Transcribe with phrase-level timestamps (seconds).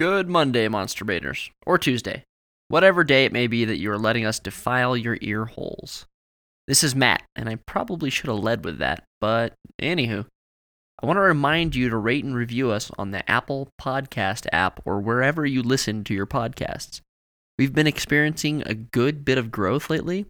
[0.00, 1.50] Good Monday, Monster Baiters.
[1.66, 2.24] Or Tuesday.
[2.68, 6.06] Whatever day it may be that you are letting us defile your ear holes.
[6.66, 10.24] This is Matt, and I probably should have led with that, but anywho.
[11.02, 14.80] I want to remind you to rate and review us on the Apple Podcast app
[14.86, 17.02] or wherever you listen to your podcasts.
[17.58, 20.24] We've been experiencing a good bit of growth lately,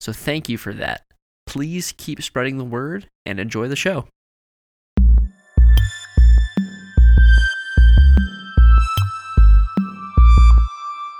[0.00, 1.02] so thank you for that.
[1.46, 4.08] Please keep spreading the word and enjoy the show.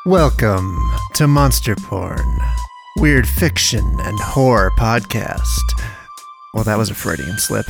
[0.06, 0.78] Welcome
[1.14, 2.38] to Monster Porn,
[2.98, 5.48] weird fiction and horror podcast.
[6.54, 7.66] Well, that was a Freudian slip.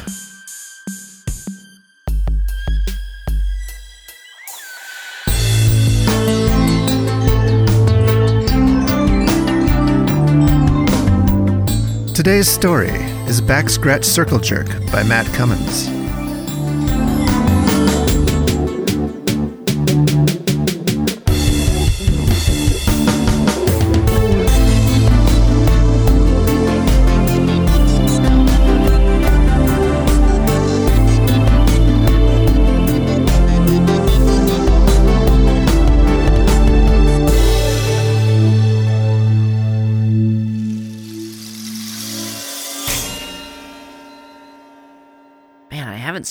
[12.15, 12.91] Today's story
[13.31, 15.96] is Back Scratch Circle Jerk by Matt Cummins.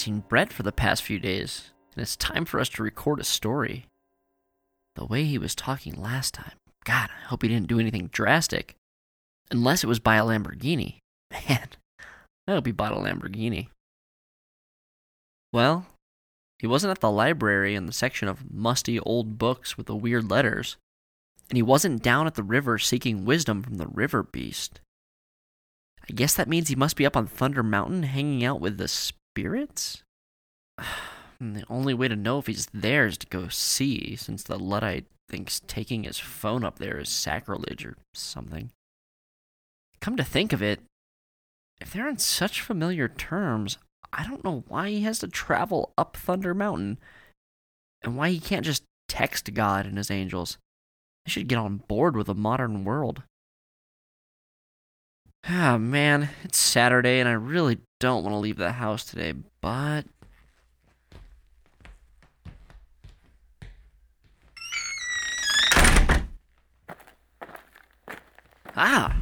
[0.05, 3.23] Seen Brett for the past few days, and it's time for us to record a
[3.23, 3.87] story.
[4.95, 6.53] The way he was talking last time,
[6.85, 8.75] God, I hope he didn't do anything drastic.
[9.49, 10.99] Unless it was by a Lamborghini.
[11.31, 11.69] Man,
[12.47, 13.69] I hope he bought a Lamborghini.
[15.51, 15.87] Well,
[16.59, 20.29] he wasn't at the library in the section of musty old books with the weird
[20.29, 20.77] letters,
[21.49, 24.81] and he wasn't down at the river seeking wisdom from the river beast.
[26.07, 28.87] I guess that means he must be up on Thunder Mountain hanging out with the
[29.35, 30.01] spirits?
[31.41, 35.05] the only way to know if he's there is to go see, since the Luddite
[35.29, 38.71] thinks taking his phone up there is sacrilege or something.
[39.99, 40.79] Come to think of it,
[41.81, 43.77] if they're on such familiar terms,
[44.13, 46.99] I don't know why he has to travel up Thunder Mountain
[48.01, 50.57] and why he can't just text God and his angels.
[51.25, 53.23] They should get on board with the modern world.
[55.47, 60.05] Ah, man, it's Saturday and I really don't want to leave the house today, but.
[68.77, 69.15] Ah!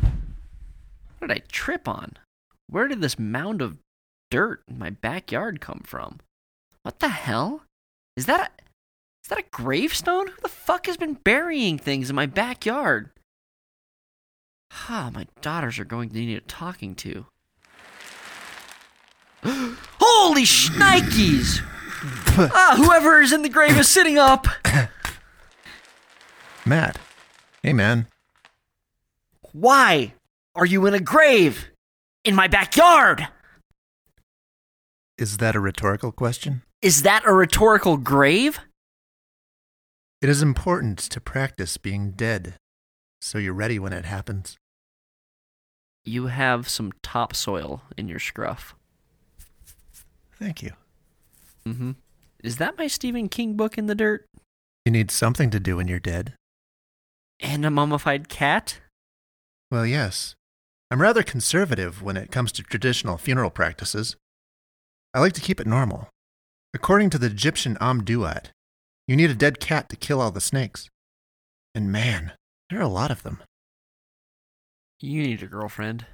[1.19, 2.13] What did I trip on?
[2.67, 3.78] Where did this mound of
[4.31, 6.19] dirt in my backyard come from?
[6.81, 7.63] What the hell?
[8.17, 8.63] Is that a.
[9.23, 10.28] Is that a gravestone?
[10.28, 13.12] Who the fuck has been burying things in my backyard?
[14.89, 17.28] Ah, my daughters are going to need a talking to.
[19.43, 21.61] Holy shnikes!
[22.37, 24.47] ah, whoever is in the grave is sitting up.
[26.65, 26.97] Matt.
[27.61, 28.07] Hey, man.
[29.51, 30.13] Why
[30.55, 31.67] are you in a grave
[32.23, 33.27] in my backyard?
[35.17, 36.63] Is that a rhetorical question?
[36.81, 38.59] Is that a rhetorical grave?
[40.21, 42.55] It is important to practice being dead
[43.21, 44.57] so you're ready when it happens.
[46.03, 48.75] You have some topsoil in your scruff.
[50.39, 50.71] Thank you.
[51.66, 51.91] Mm-hmm.
[52.44, 54.25] Is that my Stephen King book in the dirt?
[54.85, 56.33] You need something to do when you're dead.
[57.39, 58.79] And a mummified cat?
[59.71, 60.35] Well, yes.
[60.91, 64.16] I'm rather conservative when it comes to traditional funeral practices.
[65.13, 66.09] I like to keep it normal.
[66.73, 68.47] According to the Egyptian Amduat,
[69.07, 70.89] you need a dead cat to kill all the snakes.
[71.73, 72.33] And man,
[72.69, 73.41] there are a lot of them.
[75.00, 76.05] You need a girlfriend.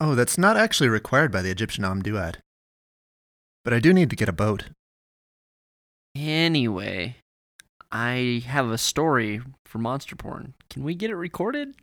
[0.00, 2.36] Oh, that's not actually required by the Egyptian Amduat.
[3.64, 4.64] But I do need to get a boat.
[6.14, 7.16] Anyway,
[7.90, 10.54] I have a story for Monster Porn.
[10.68, 11.74] Can we get it recorded?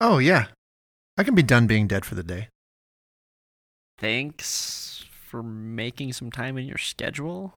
[0.00, 0.46] Oh, yeah.
[1.16, 2.48] I can be done being dead for the day.
[3.98, 7.54] Thanks for making some time in your schedule.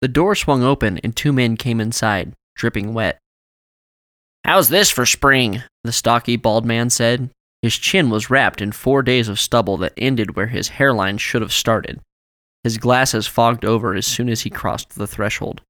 [0.00, 3.18] The door swung open and two men came inside, dripping wet.
[4.44, 5.62] How's this for spring?
[5.84, 7.30] The stocky, bald man said.
[7.62, 11.42] His chin was wrapped in four days of stubble that ended where his hairline should
[11.42, 12.00] have started.
[12.62, 15.62] His glasses fogged over as soon as he crossed the threshold.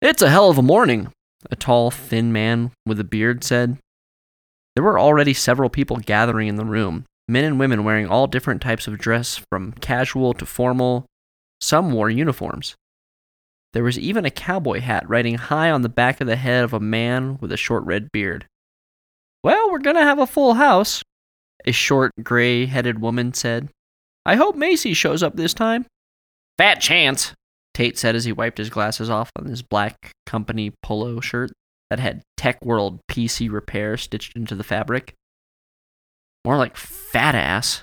[0.00, 1.12] It's a hell of a morning,
[1.50, 3.76] a tall, thin man with a beard said.
[4.74, 8.62] There were already several people gathering in the room, men and women wearing all different
[8.62, 11.04] types of dress, from casual to formal.
[11.60, 12.74] Some wore uniforms.
[13.72, 16.72] There was even a cowboy hat riding high on the back of the head of
[16.72, 18.46] a man with a short red beard.
[19.44, 21.02] Well, we're gonna have a full house,
[21.64, 23.68] a short, gray headed woman said.
[24.26, 25.86] I hope Macy shows up this time.
[26.58, 27.32] Fat chance,
[27.72, 31.52] Tate said as he wiped his glasses off on his black company polo shirt
[31.88, 35.14] that had Tech World PC Repair stitched into the fabric.
[36.44, 37.82] More like fat ass,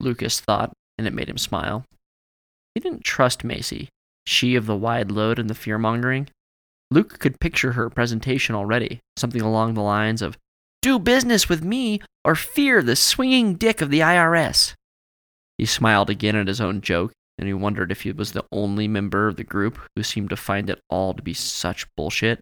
[0.00, 1.84] Lucas thought, and it made him smile.
[2.78, 3.88] He didn't trust Macy,
[4.24, 6.28] she of the wide load and the fear mongering.
[6.92, 10.38] Luke could picture her presentation already, something along the lines of,
[10.80, 14.74] Do business with me or fear the swinging dick of the IRS.
[15.56, 18.86] He smiled again at his own joke, and he wondered if he was the only
[18.86, 22.38] member of the group who seemed to find it all to be such bullshit.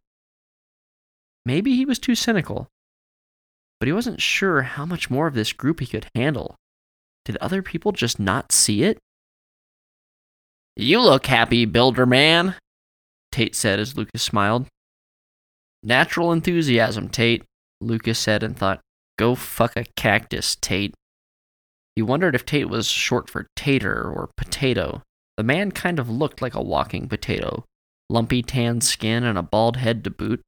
[1.47, 2.69] Maybe he was too cynical,
[3.81, 6.57] but he wasn't sure how much more of this group he could handle.
[7.25, 8.99] Did other people just not see it?
[10.77, 12.55] You look happy, Builder Man,
[13.33, 14.67] Tate said as Lucas smiled.
[15.83, 17.45] Natural enthusiasm, Tate,
[17.81, 18.81] Lucas said and thought,
[19.19, 20.95] Go fuck a cactus, Tate.
[21.95, 25.03] He wondered if Tate was short for tater or potato.
[25.39, 27.65] The man kind of looked like a walking potato
[28.09, 30.41] lumpy tan skin and a bald head to boot.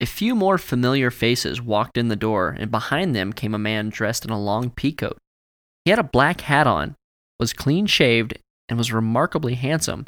[0.00, 3.90] A few more familiar faces walked in the door, and behind them came a man
[3.90, 5.18] dressed in a long peacoat.
[5.84, 6.94] He had a black hat on,
[7.38, 8.38] was clean shaved,
[8.70, 10.06] and was remarkably handsome.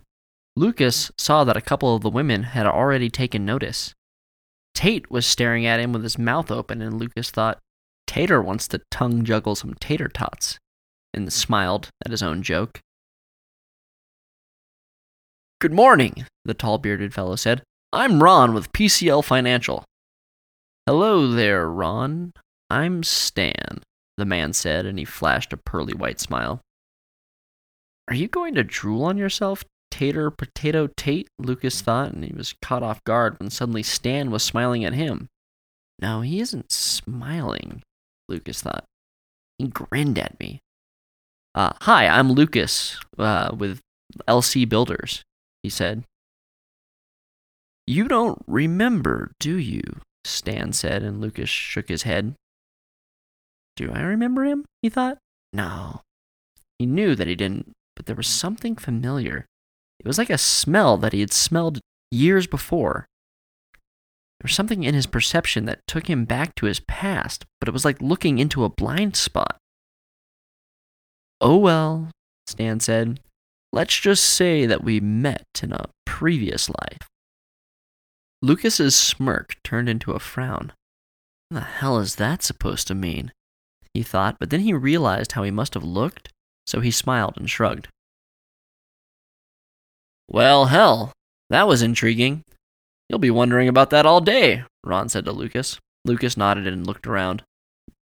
[0.56, 3.92] Lucas saw that a couple of the women had already taken notice.
[4.74, 7.58] Tate was staring at him with his mouth open, and Lucas thought,
[8.06, 10.58] Tater wants to tongue juggle some tater tots,
[11.12, 12.80] and smiled at his own joke.
[15.60, 17.62] Good morning, the tall bearded fellow said.
[17.92, 19.84] I'm Ron with PCL Financial.
[20.86, 22.32] Hello there, Ron.
[22.70, 23.82] I'm Stan,
[24.16, 26.60] the man said, and he flashed a pearly white smile.
[28.08, 31.28] Are you going to drool on yourself, Tater Potato Tate?
[31.38, 35.28] Lucas thought, and he was caught off guard when suddenly Stan was smiling at him.
[36.00, 37.82] No, he isn't smiling,
[38.28, 38.84] Lucas thought.
[39.58, 40.60] He grinned at me.
[41.54, 43.80] Uh, hi, I'm Lucas uh, with
[44.26, 45.22] LC Builders,
[45.62, 46.04] he said.
[47.86, 49.82] You don't remember, do you?
[50.24, 52.34] Stan said, and Lucas shook his head.
[53.76, 54.64] Do I remember him?
[54.82, 55.18] he thought.
[55.52, 56.00] No.
[56.78, 57.72] He knew that he didn't,
[58.02, 59.46] but there was something familiar.
[60.00, 61.78] It was like a smell that he had smelled
[62.10, 63.06] years before.
[64.40, 67.72] There was something in his perception that took him back to his past, but it
[67.72, 69.56] was like looking into a blind spot.
[71.40, 72.10] Oh well,
[72.48, 73.20] Stan said.
[73.72, 77.06] Let's just say that we met in a previous life.
[78.42, 80.72] Lucas's smirk turned into a frown.
[81.50, 83.30] What the hell is that supposed to mean?
[83.94, 86.31] He thought, but then he realized how he must have looked,
[86.66, 87.88] so he smiled and shrugged.
[90.28, 91.12] Well, hell,
[91.50, 92.42] that was intriguing.
[93.08, 95.78] You'll be wondering about that all day, Ron said to Lucas.
[96.04, 97.42] Lucas nodded and looked around.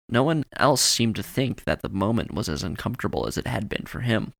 [0.08, 3.68] No one else seemed to think that the moment was as uncomfortable as it had
[3.68, 4.32] been for him.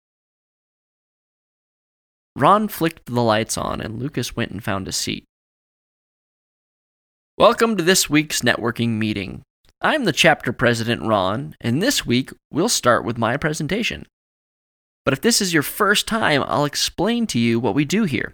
[2.37, 5.25] Ron flicked the lights on, and Lucas went and found a seat.
[7.38, 9.43] Welcome to this week's networking meeting.
[9.82, 14.06] I'm the chapter president, Ron, and this week we'll start with my presentation.
[15.05, 18.32] But if this is your first time, I'll explain to you what we do here.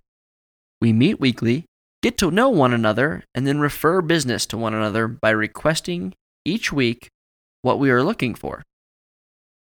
[0.80, 1.64] We meet weekly
[2.00, 6.73] Get to know one another and then refer business to one another by requesting each
[6.73, 7.08] week
[7.62, 8.62] what we are looking for.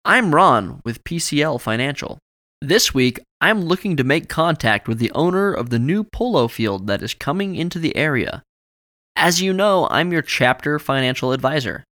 [0.03, 2.17] I'm Ron with PCL Financial.
[2.61, 6.87] This week, I'm looking to make contact with the owner of the new polo field
[6.87, 8.43] that is coming into the area.
[9.19, 11.83] As you know, I'm your chapter financial advisor.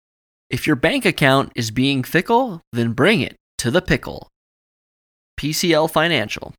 [0.51, 4.29] If your bank account is being fickle, then bring it to the pickle.
[5.39, 6.53] PCL Financial.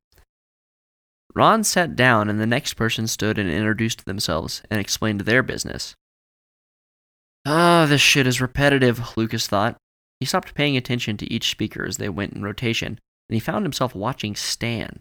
[1.33, 5.95] Ron sat down, and the next person stood and introduced themselves and explained their business.
[7.45, 9.77] Ah, this shit is repetitive, Lucas thought.
[10.19, 13.63] He stopped paying attention to each speaker as they went in rotation, and he found
[13.63, 14.99] himself watching Stan.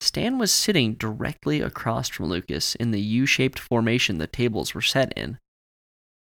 [0.00, 4.82] Stan was sitting directly across from Lucas in the U shaped formation the tables were
[4.82, 5.38] set in.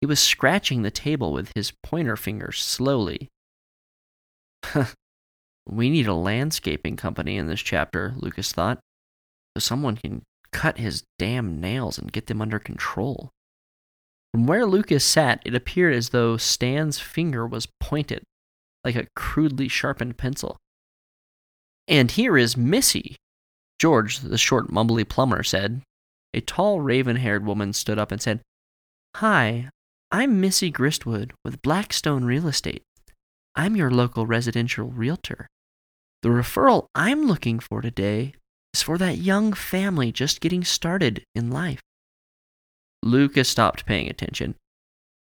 [0.01, 3.29] He was scratching the table with his pointer finger slowly.
[5.67, 8.79] we need a landscaping company in this chapter, Lucas thought
[9.55, 13.29] so someone can cut his damn nails and get them under control.
[14.33, 18.23] From where Lucas sat, it appeared as though Stan's finger was pointed,
[18.83, 20.57] like a crudely sharpened pencil.
[21.87, 23.17] And here is Missy,
[23.81, 25.81] George, the short, mumbly plumber, said.
[26.35, 28.39] A tall, raven haired woman stood up and said,
[29.15, 29.69] Hi,
[30.11, 32.83] I'm Missy Gristwood with Blackstone Real Estate.
[33.55, 35.47] I'm your local residential realtor.
[36.21, 38.35] The referral I'm looking for today
[38.71, 41.79] is for that young family just getting started in life.
[43.01, 44.53] Lucas stopped paying attention.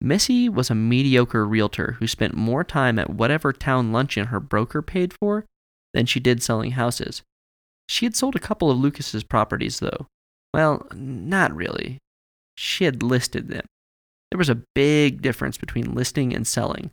[0.01, 4.81] Missy was a mediocre realtor who spent more time at whatever town luncheon her broker
[4.81, 5.45] paid for
[5.93, 7.21] than she did selling houses.
[7.89, 10.07] She had sold a couple of Lucas's properties, though.
[10.53, 11.99] Well, not really.
[12.57, 13.65] She had listed them.
[14.31, 16.91] There was a big difference between listing and selling.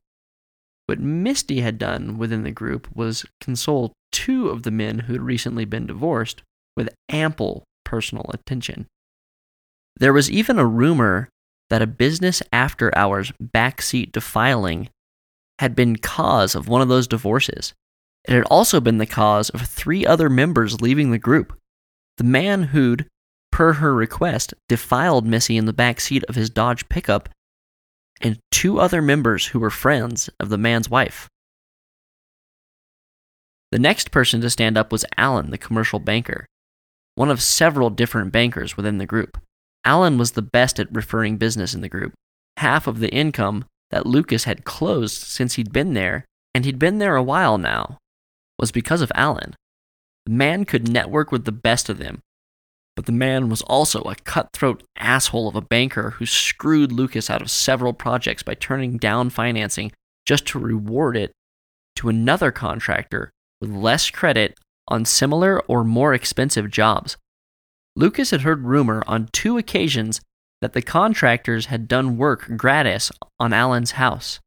[0.86, 5.22] What Misty had done within the group was console two of the men who had
[5.22, 6.44] recently been divorced
[6.78, 8.86] with ample personal attention.
[9.98, 11.30] There was even a rumor
[11.70, 14.90] that a business after hours backseat defiling
[15.60, 17.74] had been cause of one of those divorces.
[18.28, 21.58] It had also been the cause of three other members leaving the group.
[22.18, 23.08] The man who'd,
[23.52, 27.30] per her request, defiled Missy in the back seat of his Dodge pickup,
[28.22, 31.28] and two other members who were friends of the man's wife.
[33.72, 36.46] The next person to stand up was Alan, the commercial banker,
[37.16, 39.38] one of several different bankers within the group.
[39.84, 42.14] Alan was the best at referring business in the group.
[42.58, 46.98] Half of the income that Lucas had closed since he'd been there, and he'd been
[46.98, 47.98] there a while now,
[48.60, 49.56] was because of Alan.
[50.26, 52.22] The man could network with the best of them,
[52.96, 57.42] but the man was also a cutthroat asshole of a banker who screwed Lucas out
[57.42, 59.92] of several projects by turning down financing
[60.26, 61.32] just to reward it
[61.98, 63.30] to another contractor
[63.62, 64.58] with less credit
[64.88, 67.18] on similar or more expensive jobs.
[67.96, 70.22] Lucas had heard rumor on two occasions
[70.62, 74.40] that the contractors had done work gratis on Alan's house.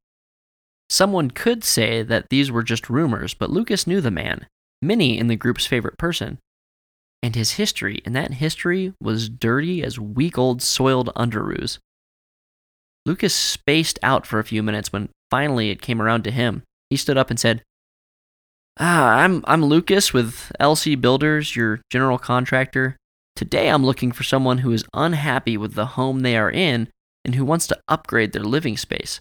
[0.91, 4.47] Someone could say that these were just rumors, but Lucas knew the man,
[4.81, 6.39] Minnie in the group's favorite person,
[7.23, 11.79] and his history, and that history was dirty as week old soiled underoos.
[13.05, 16.63] Lucas spaced out for a few minutes when finally it came around to him.
[16.91, 17.63] He stood up and said,
[18.81, 22.97] Ah, I'm, I'm Lucas with LC Builders, your general contractor.
[23.35, 26.89] Today I'm looking for someone who is unhappy with the home they are in
[27.25, 29.21] and who wants to upgrade their living space.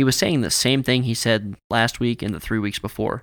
[0.00, 3.22] He was saying the same thing he said last week and the three weeks before.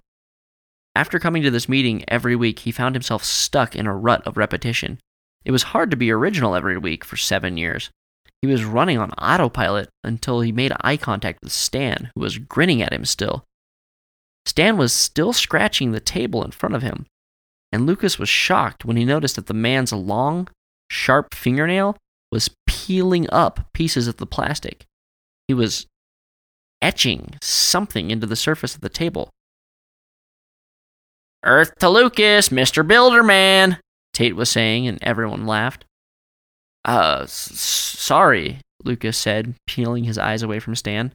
[0.93, 4.37] After coming to this meeting every week, he found himself stuck in a rut of
[4.37, 4.99] repetition.
[5.43, 7.89] It was hard to be original every week for seven years.
[8.43, 12.83] He was running on autopilot until he made eye contact with Stan, who was grinning
[12.83, 13.43] at him still.
[14.45, 17.07] Stan was still scratching the table in front of him,
[17.71, 20.47] and Lucas was shocked when he noticed that the man's long,
[20.91, 21.97] sharp fingernail
[22.31, 24.85] was peeling up pieces of the plastic.
[25.47, 25.87] He was
[26.81, 29.29] etching something into the surface of the table.
[31.43, 32.85] Earth to Lucas, Mr.
[32.87, 33.79] Builderman,
[34.13, 35.85] Tate was saying, and everyone laughed.
[36.83, 41.11] Uh, s- sorry, Lucas said, peeling his eyes away from Stan.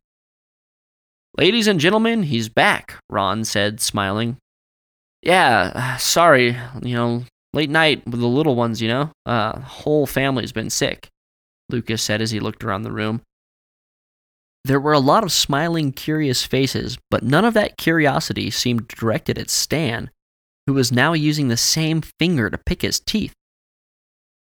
[1.38, 4.36] Ladies and gentlemen, he's back, Ron said, smiling.
[5.22, 9.10] Yeah, sorry, you know, late night with the little ones, you know?
[9.24, 11.08] Uh, whole family's been sick,
[11.68, 13.22] Lucas said as he looked around the room.
[14.64, 19.38] There were a lot of smiling, curious faces, but none of that curiosity seemed directed
[19.38, 20.10] at Stan,
[20.66, 23.34] who was now using the same finger to pick his teeth.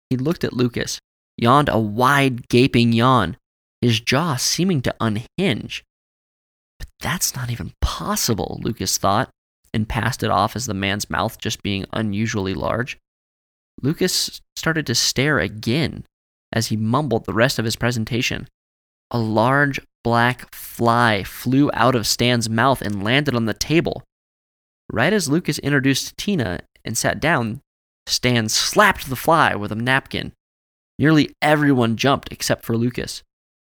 [0.09, 0.99] He looked at Lucas,
[1.37, 3.37] yawned a wide, gaping yawn,
[3.81, 5.83] his jaw seeming to unhinge.
[6.79, 9.29] But that's not even possible, Lucas thought,
[9.71, 12.97] and passed it off as the man's mouth just being unusually large.
[13.83, 16.05] Lucas started to stare again
[16.51, 18.47] as he mumbled the rest of his presentation.
[19.11, 24.03] A large black fly flew out of Stan's mouth and landed on the table.
[24.91, 27.61] Right as Lucas introduced Tina and sat down,
[28.05, 30.33] Stan slapped the fly with a napkin.
[30.99, 33.21] Nearly everyone jumped except for Lucas,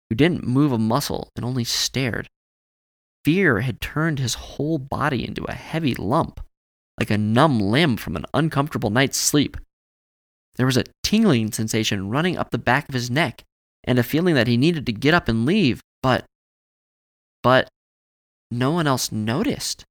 [0.08, 2.28] who didn't move a muscle and only stared.
[3.24, 6.40] Fear had turned his whole body into a heavy lump,
[6.98, 9.56] like a numb limb from an uncomfortable night's sleep.
[10.56, 13.44] There was a tingling sensation running up the back of his neck
[13.84, 16.24] and a feeling that he needed to get up and leave, but.
[17.42, 17.68] But
[18.50, 19.84] no one else noticed.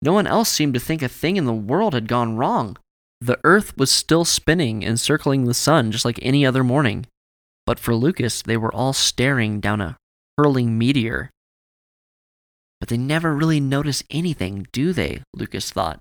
[0.00, 2.76] No one else seemed to think a thing in the world had gone wrong.
[3.20, 7.06] The earth was still spinning and circling the sun just like any other morning.
[7.66, 9.96] But for Lucas, they were all staring down a
[10.36, 11.30] hurling meteor.
[12.80, 15.22] But they never really notice anything, do they?
[15.34, 15.98] Lucas thought.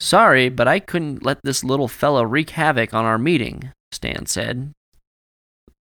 [0.00, 4.72] Sorry, but I couldn't let this little fellow wreak havoc on our meeting, Stan said.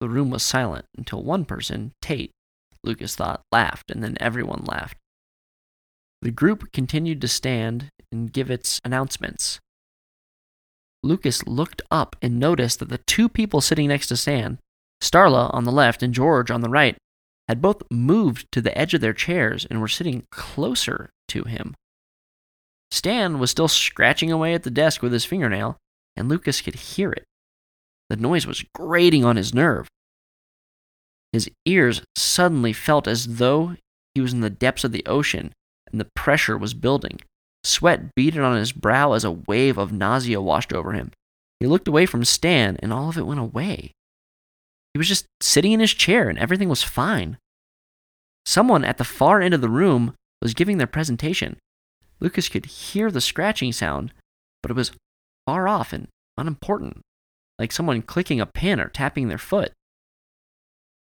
[0.00, 2.33] The room was silent until one person, Tate,
[2.83, 4.97] Lucas thought, laughed, and then everyone laughed.
[6.23, 9.61] The group continued to stand and give its announcements.
[11.02, 14.59] Lucas looked up and noticed that the two people sitting next to Stan,
[15.02, 16.97] Starla on the left and George on the right,
[17.49, 21.75] had both moved to the edge of their chairs and were sitting closer to him.
[22.90, 25.76] Stan was still scratching away at the desk with his fingernail,
[26.16, 27.25] and Lucas could hear it.
[28.09, 29.88] The noise was grating on his nerve.
[31.32, 33.76] His ears suddenly felt as though
[34.14, 35.52] he was in the depths of the ocean
[35.90, 37.20] and the pressure was building.
[37.62, 41.12] Sweat beaded on his brow as a wave of nausea washed over him.
[41.61, 43.92] He looked away from Stan and all of it went away.
[44.94, 47.38] He was just sitting in his chair and everything was fine.
[48.44, 51.59] Someone at the far end of the room was giving their presentation.
[52.21, 54.12] Lucas could hear the scratching sound,
[54.62, 54.93] but it was
[55.47, 57.00] far off and unimportant,
[57.59, 59.73] like someone clicking a pen or tapping their foot.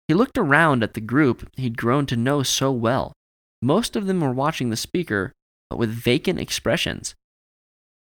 [0.07, 3.13] He looked around at the group he'd grown to know so well.
[3.61, 5.31] Most of them were watching the speaker,
[5.69, 7.15] but with vacant expressions.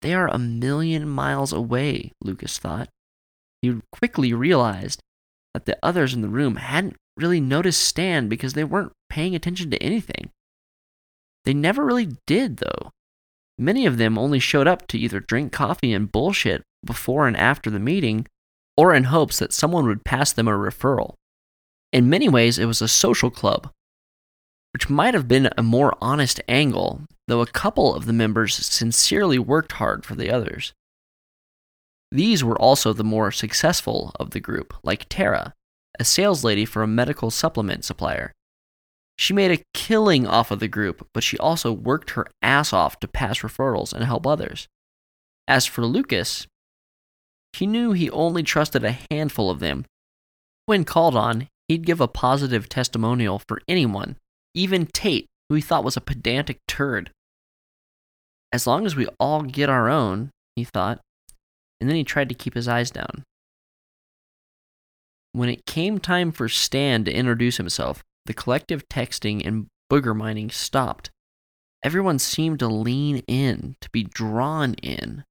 [0.02, 2.90] They are a million miles away, Lucas thought.
[3.62, 5.00] He quickly realized
[5.54, 9.72] that the others in the room hadn't really noticed Stan because they weren't paying attention
[9.72, 10.30] to anything.
[11.46, 12.92] They never really did, though.
[13.58, 17.70] Many of them only showed up to either drink coffee and bullshit before and after
[17.70, 18.28] the meeting,
[18.76, 21.14] or in hopes that someone would pass them a referral.
[21.94, 23.72] In many ways, it was a social club,
[24.74, 29.40] which might have been a more honest angle, though a couple of the members sincerely
[29.40, 30.74] worked hard for the others.
[32.12, 35.54] These were also the more successful of the group, like Tara,
[35.98, 38.34] a sales lady for a medical supplement supplier.
[39.18, 43.00] She made a killing off of the group, but she also worked her ass off
[43.00, 44.68] to pass referrals and help others.
[45.48, 46.48] As for Lucas,
[47.54, 49.86] he knew he only trusted a handful of them.
[50.66, 54.18] When called on, he'd give a positive testimonial for anyone,
[54.54, 57.12] even Tate, who he thought was a pedantic turd.
[58.52, 61.00] As long as we all get our own, he thought,
[61.80, 63.24] and then he tried to keep his eyes down.
[65.32, 70.50] When it came time for Stan to introduce himself, the collective texting and booger mining
[70.50, 71.12] stopped.
[71.84, 75.24] Everyone seemed to lean in, to be drawn in.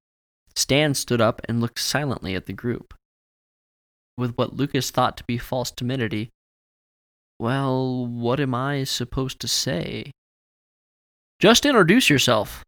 [0.54, 2.94] Stan stood up and looked silently at the group.
[4.16, 6.30] With what Lucas thought to be false timidity,
[7.40, 10.12] well, what am I supposed to say?
[11.40, 12.62] Just introduce yourself,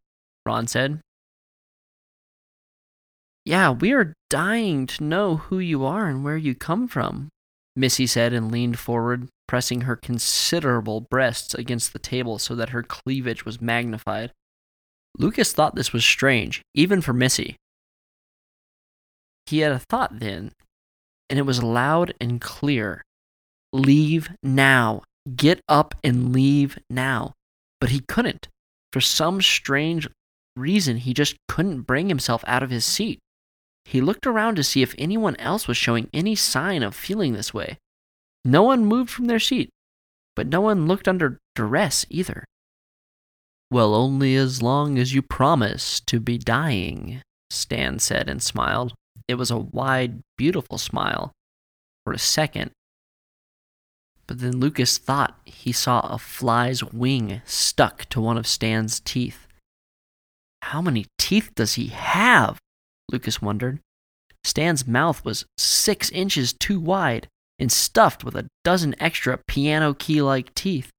[0.45, 0.99] Ron said.
[3.45, 7.29] Yeah, we are dying to know who you are and where you come from,
[7.77, 12.83] Missy said and leaned forward, pressing her considerable breasts against the table so that her
[12.83, 14.31] cleavage was magnified.
[15.17, 17.55] Lucas thought this was strange, even for Missy.
[19.45, 20.51] He had a thought then,
[21.29, 23.03] and it was loud and clear.
[23.73, 25.03] Leave now.
[25.35, 27.33] Get up and leave now.
[27.81, 28.47] But he couldn't.
[28.93, 30.07] For some strange
[30.55, 33.19] reason, he just couldn't bring himself out of his seat.
[33.85, 37.53] He looked around to see if anyone else was showing any sign of feeling this
[37.53, 37.77] way.
[38.47, 39.69] No one moved from their seat,
[40.33, 42.45] but no one looked under duress either.
[43.69, 48.93] Well, only as long as you promise to be dying, Stan said and smiled.
[49.27, 51.33] It was a wide, beautiful smile.
[52.05, 52.71] For a second,
[54.27, 59.45] but then Lucas thought he saw a fly's wing stuck to one of Stan's teeth.
[60.61, 62.59] How many teeth does he have?
[63.11, 63.81] Lucas wondered.
[64.45, 67.27] Stan's mouth was six inches too wide
[67.59, 70.89] and stuffed with a dozen extra piano key like teeth.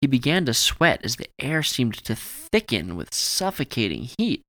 [0.00, 4.42] He began to sweat as the air seemed to thicken with suffocating heat.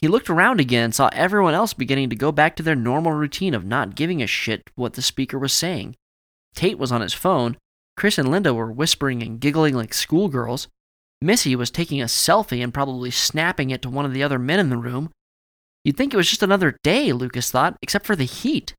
[0.00, 3.12] He looked around again and saw everyone else beginning to go back to their normal
[3.12, 5.96] routine of not giving a shit what the speaker was saying.
[6.54, 7.56] Tate was on his phone.
[7.96, 10.68] Chris and Linda were whispering and giggling like schoolgirls.
[11.22, 14.60] Missy was taking a selfie and probably snapping it to one of the other men
[14.60, 15.10] in the room.
[15.84, 18.74] You'd think it was just another day, Lucas thought, except for the heat.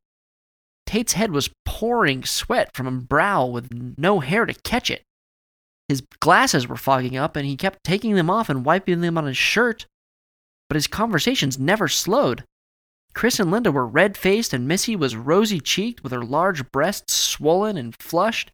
[0.91, 5.03] Tate's head was pouring sweat from a brow with no hair to catch it.
[5.87, 9.25] His glasses were fogging up, and he kept taking them off and wiping them on
[9.25, 9.85] his shirt.
[10.67, 12.43] But his conversations never slowed.
[13.13, 17.13] Chris and Linda were red faced, and Missy was rosy cheeked with her large breasts
[17.13, 18.51] swollen and flushed,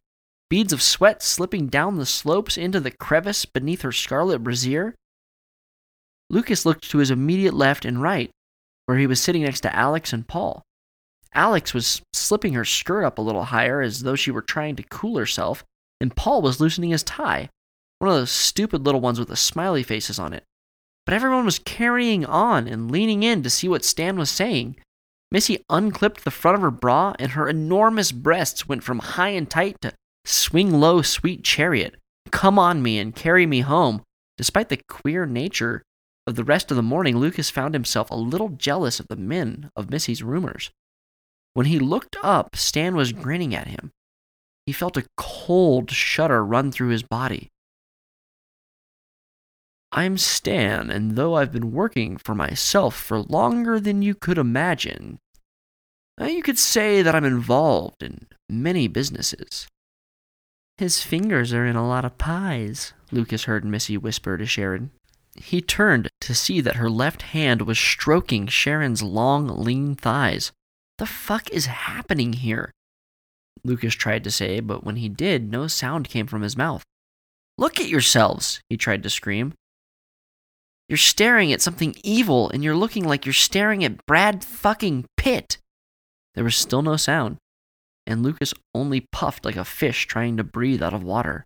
[0.48, 4.94] beads of sweat slipping down the slopes into the crevice beneath her scarlet brassiere.
[6.30, 8.30] Lucas looked to his immediate left and right,
[8.86, 10.62] where he was sitting next to Alex and Paul.
[11.34, 14.82] Alex was slipping her skirt up a little higher as though she were trying to
[14.82, 15.64] cool herself,
[16.00, 17.48] and Paul was loosening his tie,
[17.98, 20.44] one of those stupid little ones with the smiley faces on it.
[21.06, 24.76] But everyone was carrying on and leaning in to see what Stan was saying.
[25.32, 29.48] Missy unclipped the front of her bra, and her enormous breasts went from high and
[29.48, 31.96] tight to swing low, sweet chariot,
[32.30, 34.02] come on me and carry me home.
[34.36, 35.82] Despite the queer nature
[36.26, 39.70] of the rest of the morning, Lucas found himself a little jealous of the men
[39.74, 40.70] of Missy's rumors.
[41.58, 43.90] When he looked up, Stan was grinning at him.
[44.64, 47.48] He felt a cold shudder run through his body.
[49.90, 55.18] I'm Stan, and though I've been working for myself for longer than you could imagine,
[56.20, 59.66] uh, you could say that I'm involved in many businesses.
[60.76, 64.92] His fingers are in a lot of pies, Lucas heard Missy whisper to Sharon.
[65.34, 70.52] He turned to see that her left hand was stroking Sharon's long, lean thighs.
[70.98, 72.72] The fuck is happening here?
[73.64, 76.82] Lucas tried to say, but when he did, no sound came from his mouth.
[77.56, 79.54] Look at yourselves, he tried to scream.
[80.88, 85.58] You're staring at something evil, and you're looking like you're staring at Brad fucking Pitt.
[86.34, 87.36] There was still no sound,
[88.06, 91.44] and Lucas only puffed like a fish trying to breathe out of water.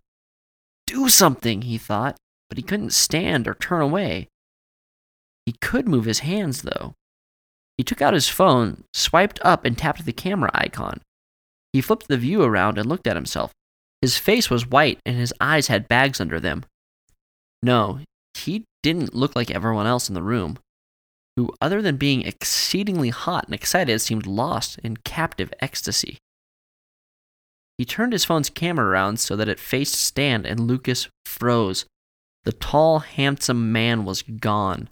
[0.87, 2.17] Do something, he thought,
[2.49, 4.29] but he couldn't stand or turn away.
[5.45, 6.93] He could move his hands, though.
[7.77, 11.01] He took out his phone, swiped up, and tapped the camera icon.
[11.71, 13.51] He flipped the view around and looked at himself.
[14.01, 16.65] His face was white and his eyes had bags under them.
[17.63, 17.99] No,
[18.35, 20.59] he didn't look like everyone else in the room,
[21.35, 26.17] who, other than being exceedingly hot and excited, seemed lost in captive ecstasy.
[27.77, 31.85] He turned his phone's camera around so that it faced Stan, and Lucas froze.
[32.43, 34.89] The tall, handsome man was gone,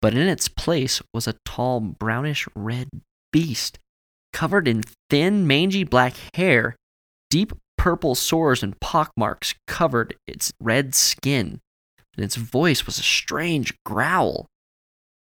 [0.00, 2.88] but in its place was a tall, brownish red
[3.32, 3.78] beast,
[4.32, 6.76] covered in thin, mangy black hair.
[7.30, 11.60] Deep purple sores and pockmarks covered its red skin,
[12.16, 14.46] and its voice was a strange growl.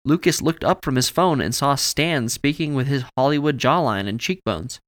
[0.04, 4.20] Lucas looked up from his phone and saw Stan speaking with his Hollywood jawline and
[4.20, 4.80] cheekbones.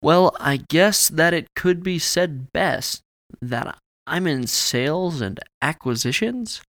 [0.00, 3.02] Well, I guess that it could be said best
[3.40, 6.60] that I'm in sales and acquisitions.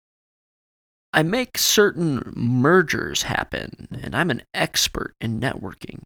[1.13, 6.01] I make certain mergers happen, and I'm an expert in networking.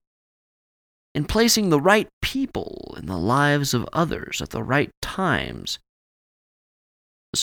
[1.15, 5.79] In placing the right people in the lives of others at the right times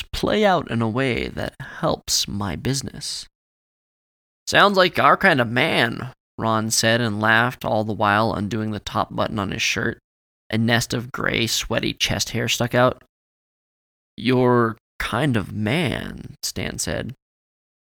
[0.01, 3.27] play out in a way that helps my business.
[4.47, 8.79] Sounds like our kind of man, Ron said and laughed, all the while undoing the
[8.79, 9.99] top button on his shirt.
[10.49, 13.03] A nest of gray, sweaty chest hair stuck out.
[14.17, 17.13] Your kind of man, Stan said.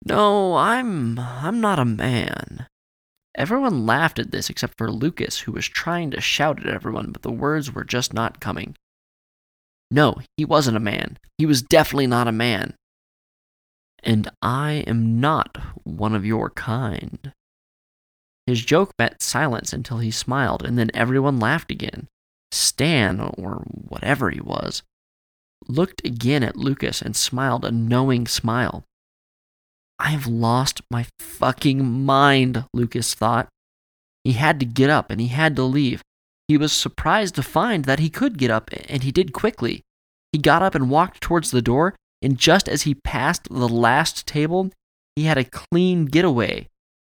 [0.08, 2.68] No, I'm I'm not a man.
[3.36, 7.24] Everyone laughed at this except for Lucas, who was trying to shout at everyone, but
[7.24, 8.76] the words were just not coming.
[9.92, 11.18] No, he wasn't a man.
[11.38, 12.76] He was definitely not a man.
[14.02, 17.34] And I am not one of your kind.
[18.46, 22.08] His joke met silence until he smiled, and then everyone laughed again.
[22.54, 24.84] Stan, or whatever he was,
[25.68, 28.86] looked again at Lucas and smiled a knowing smile.
[30.00, 33.48] I've lost my fucking mind, Lucas thought.
[34.24, 36.02] He had to get up and he had to leave.
[36.48, 39.82] He was surprised to find that he could get up, and he did quickly.
[40.32, 44.26] He got up and walked towards the door, and just as he passed the last
[44.26, 44.72] table,
[45.16, 46.68] he had a clean getaway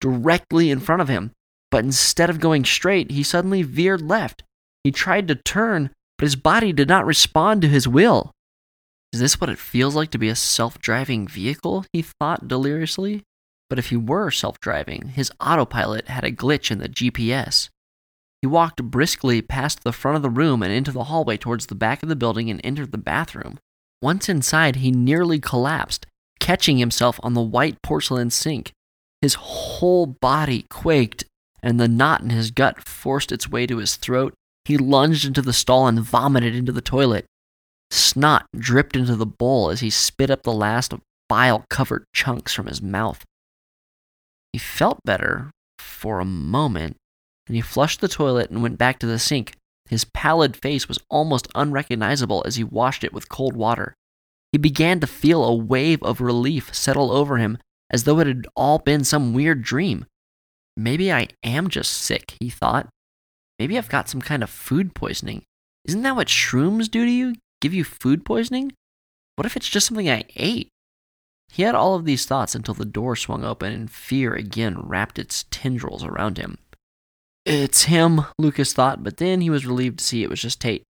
[0.02, 1.32] directly in front of him.
[1.70, 4.44] But instead of going straight, he suddenly veered left.
[4.84, 8.32] He tried to turn, but his body did not respond to his will.
[9.14, 11.86] Is this what it feels like to be a self driving vehicle?
[11.92, 13.24] He thought deliriously.
[13.70, 17.70] But if he were self driving, his autopilot had a glitch in the GPS.
[18.42, 21.76] He walked briskly past the front of the room and into the hallway towards the
[21.76, 23.60] back of the building and entered the bathroom.
[24.02, 26.08] Once inside, he nearly collapsed,
[26.40, 28.72] catching himself on the white porcelain sink.
[29.22, 31.24] His whole body quaked,
[31.62, 34.34] and the knot in his gut forced its way to his throat.
[34.66, 37.26] He lunged into the stall and vomited into the toilet.
[37.92, 40.94] Snot dripped into the bowl as he spit up the last
[41.28, 43.24] bile covered chunks from his mouth.
[44.54, 46.96] He felt better for a moment,
[47.48, 49.56] and he flushed the toilet and went back to the sink.
[49.90, 53.94] His pallid face was almost unrecognizable as he washed it with cold water.
[54.54, 57.58] He began to feel a wave of relief settle over him
[57.90, 60.06] as though it had all been some weird dream.
[60.78, 62.88] Maybe I am just sick, he thought.
[63.60, 65.44] Maybe I've got some kind of food poisoning.
[65.86, 67.36] Isn't that what shrooms do to you?
[67.62, 68.74] Give you food poisoning?
[69.36, 70.68] What if it's just something I ate?
[71.52, 75.20] He had all of these thoughts until the door swung open and fear again wrapped
[75.20, 76.58] its tendrils around him.
[77.46, 80.84] It's him, Lucas thought, but then he was relieved to see it was just Tate.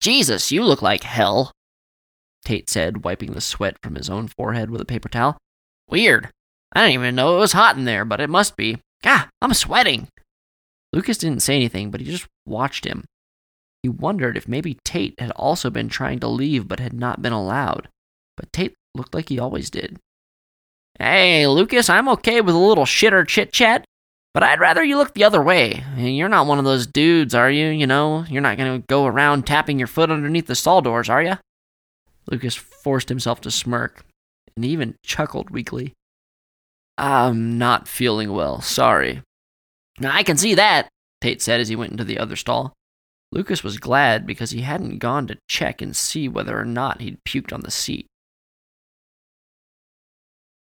[0.00, 1.52] Jesus, you look like hell,
[2.44, 5.36] Tate said, wiping the sweat from his own forehead with a paper towel.
[5.88, 6.30] Weird.
[6.72, 8.78] I didn't even know it was hot in there, but it must be.
[9.04, 10.08] Ah, I'm sweating.
[10.92, 13.04] Lucas didn't say anything, but he just watched him.
[13.82, 17.32] He wondered if maybe Tate had also been trying to leave but had not been
[17.32, 17.88] allowed.
[18.36, 19.98] But Tate looked like he always did.
[20.98, 23.84] Hey, Lucas, I'm okay with a little shitter chit chat,
[24.34, 25.82] but I'd rather you look the other way.
[25.96, 27.68] You're not one of those dudes, are you?
[27.68, 31.08] You know, you're not going to go around tapping your foot underneath the stall doors,
[31.08, 31.38] are you?
[32.30, 34.04] Lucas forced himself to smirk
[34.56, 35.94] and even chuckled weakly.
[36.98, 39.22] I'm not feeling well, sorry.
[40.02, 40.88] I can see that,
[41.22, 42.74] Tate said as he went into the other stall.
[43.32, 47.22] Lucas was glad because he hadn't gone to check and see whether or not he'd
[47.24, 48.06] puked on the seat.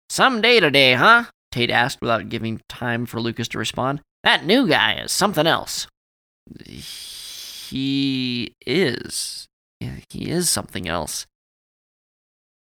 [0.08, 1.24] Some day today, huh?
[1.52, 4.00] Tate asked without giving time for Lucas to respond.
[4.24, 5.86] That new guy is something else.
[6.64, 9.46] He is.
[9.80, 11.26] He is something else.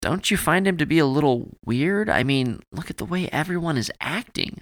[0.00, 2.10] Don't you find him to be a little weird?
[2.10, 4.60] I mean, look at the way everyone is acting.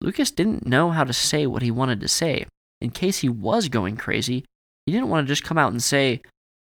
[0.00, 2.46] Lucas didn't know how to say what he wanted to say.
[2.80, 4.44] In case he was going crazy,
[4.86, 6.22] he didn't want to just come out and say,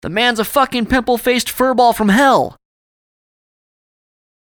[0.02, 2.58] The man's a fucking pimple faced furball from hell.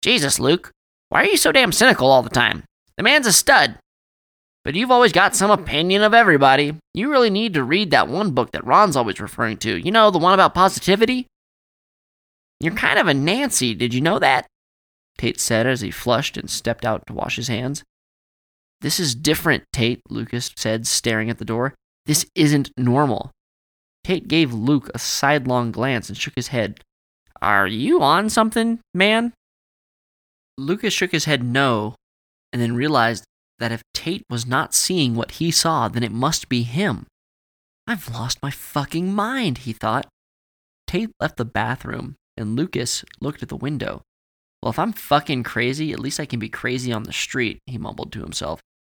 [0.01, 0.71] Jesus, Luke,
[1.09, 2.63] why are you so damn cynical all the time?
[2.97, 3.77] The man's a stud.
[4.65, 6.77] But you've always got some opinion of everybody.
[6.93, 9.77] You really need to read that one book that Ron's always referring to.
[9.77, 11.27] You know, the one about positivity?
[12.59, 14.47] You're kind of a Nancy, did you know that?
[15.17, 17.83] Tate said as he flushed and stepped out to wash his hands.
[18.83, 21.73] This is different, Tate, Lucas said, staring at the door.
[22.05, 23.31] This isn't normal.
[24.03, 26.81] Tate gave Luke a sidelong glance and shook his head.
[27.41, 29.31] Are you on something, man?
[30.57, 31.95] Lucas shook his head no,
[32.51, 33.23] and then realized
[33.59, 37.07] that if Tate was not seeing what he saw, then it must be him.
[37.87, 40.07] I've lost my fucking mind, he thought.
[40.87, 44.01] Tate left the bathroom, and Lucas looked at the window.
[44.61, 47.77] Well, if I'm fucking crazy, at least I can be crazy on the street, he
[47.77, 48.59] mumbled to himself.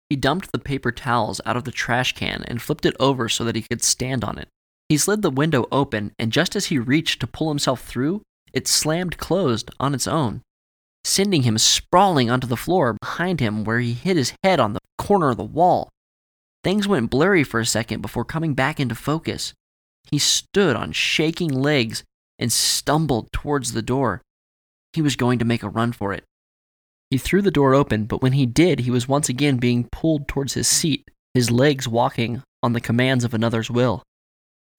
[0.10, 3.44] He dumped the paper towels out of the trash can and flipped it over so
[3.44, 4.48] that he could stand on it.
[4.90, 8.68] He slid the window open, and just as he reached to pull himself through, it
[8.68, 10.42] slammed closed on its own
[11.04, 14.80] sending him sprawling onto the floor behind him where he hit his head on the
[14.98, 15.90] corner of the wall.
[16.64, 19.54] Things went blurry for a second before coming back into focus.
[20.10, 22.04] He stood on shaking legs
[22.40, 24.22] and stumbled towards the door.
[24.94, 26.24] He was going to make a run for it.
[27.10, 30.28] He threw the door open, but when he did, he was once again being pulled
[30.28, 34.04] towards his seat, his legs walking on the commands of another's will.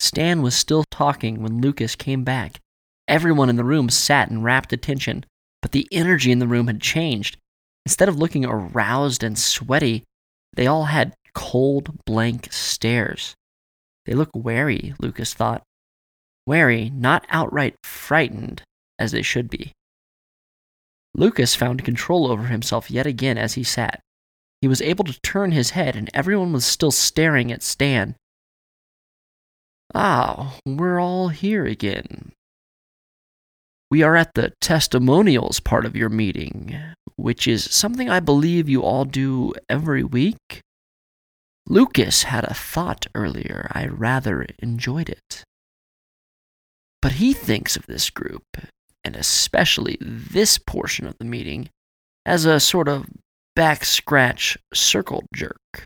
[0.01, 2.61] Stan was still talking when Lucas came back.
[3.07, 5.25] Everyone in the room sat in rapt attention,
[5.63, 7.37] but the energy in the room had changed.
[7.87, 10.05] Instead of looking aroused and sweaty,
[10.55, 13.35] they all had cold, blank stares.
[14.07, 15.63] They look wary, Lucas thought.
[16.47, 18.63] Wary, not outright frightened,
[18.99, 19.73] as they should be.
[21.15, 24.01] Lucas found control over himself yet again as he sat.
[24.61, 28.17] He was able to turn his head, and everyone was still staring at Stan.
[29.95, 32.33] Ah, we're all here again,
[33.95, 36.77] we are at the testimonials part of your meeting,
[37.15, 40.63] which is something I believe you all do every week.
[41.69, 43.71] Lucas had a thought earlier.
[43.71, 45.45] I rather enjoyed it.
[47.01, 48.43] But he thinks of this group,
[49.05, 51.69] and especially this portion of the meeting,
[52.27, 53.07] as a sort of
[53.55, 55.85] back scratch circle jerk.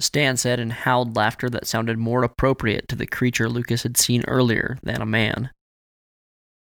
[0.00, 4.24] Stan said and howled laughter that sounded more appropriate to the creature Lucas had seen
[4.26, 5.50] earlier than a man.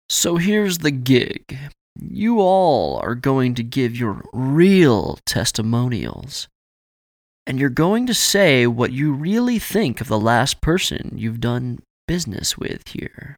[0.10, 1.58] So here's the gig.
[1.99, 6.47] You all are going to give your real testimonials.
[7.47, 11.79] And you're going to say what you really think of the last person you've done
[12.08, 13.36] business with here.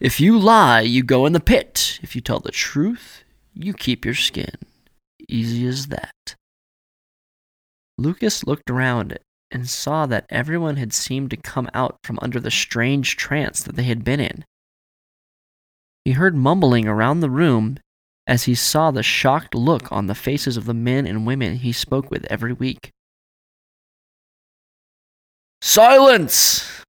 [0.00, 1.98] If you lie, you go in the pit.
[2.02, 4.54] If you tell the truth, you keep your skin.
[5.28, 6.36] Easy as that.
[7.98, 9.18] Lucas looked around
[9.50, 13.76] and saw that everyone had seemed to come out from under the strange trance that
[13.76, 14.44] they had been in.
[16.06, 17.78] He heard mumbling around the room
[18.26, 21.72] as he saw the shocked look on the faces of the men and women he
[21.72, 22.90] spoke with every week.
[25.60, 26.84] Silence!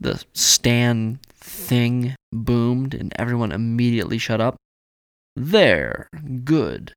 [0.00, 4.56] The Stan thing boomed, and everyone immediately shut up.
[5.36, 6.08] There,
[6.44, 6.94] good.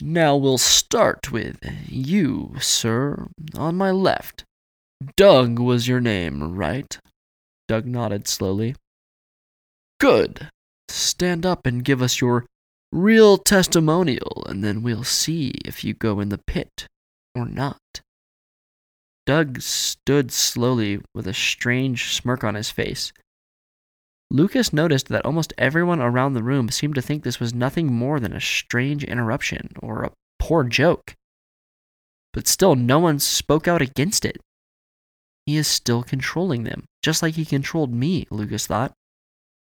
[0.00, 4.44] Now we'll start with you, sir, on my left.
[5.16, 6.98] Doug was your name, right?
[7.68, 8.74] Doug nodded slowly.
[9.98, 10.48] Good.
[10.88, 12.44] Stand up and give us your
[12.92, 16.86] real testimonial, and then we'll see if you go in the pit
[17.34, 17.78] or not.
[19.26, 23.12] Doug stood slowly with a strange smirk on his face.
[24.34, 28.18] Lucas noticed that almost everyone around the room seemed to think this was nothing more
[28.18, 31.14] than a strange interruption or a poor joke.
[32.32, 34.38] But still, no one spoke out against it.
[35.46, 38.92] He is still controlling them, just like he controlled me, Lucas thought.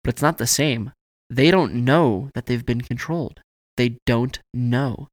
[0.03, 0.91] But it's not the same.
[1.29, 3.41] They don't know that they've been controlled.
[3.77, 5.07] They don't know.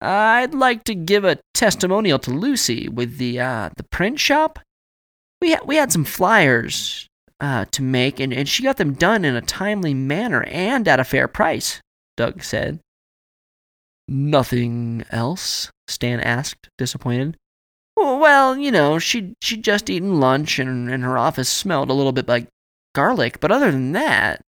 [0.00, 4.60] I'd like to give a testimonial to Lucy with the uh, the print shop.
[5.42, 7.06] We ha- we had some flyers
[7.40, 11.00] uh, to make, and, and she got them done in a timely manner and at
[11.00, 11.80] a fair price,
[12.16, 12.80] Doug said.
[14.06, 15.70] Nothing else?
[15.88, 17.36] Stan asked, disappointed.
[17.96, 22.12] Well, you know, she'd, she'd just eaten lunch and, and her office smelled a little
[22.12, 22.48] bit like
[22.94, 24.42] garlic, but other than that,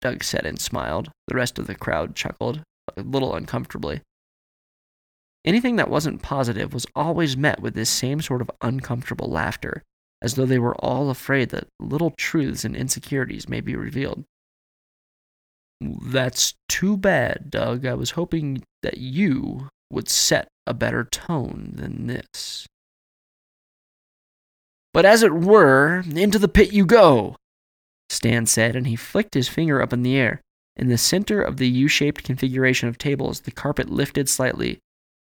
[0.00, 1.10] Doug said and smiled.
[1.28, 2.62] The rest of the crowd chuckled,
[2.96, 4.00] a little uncomfortably.
[5.44, 9.82] Anything that wasn't positive was always met with this same sort of uncomfortable laughter,
[10.22, 14.24] as though they were all afraid that little truths and insecurities may be revealed.
[15.80, 17.86] That's too bad, Doug.
[17.86, 22.66] I was hoping that you would set a better tone than this.
[24.92, 27.36] But as it were, into the pit you go,
[28.08, 30.40] Stan said, and he flicked his finger up in the air.
[30.76, 34.78] In the center of the U shaped configuration of tables, the carpet lifted slightly,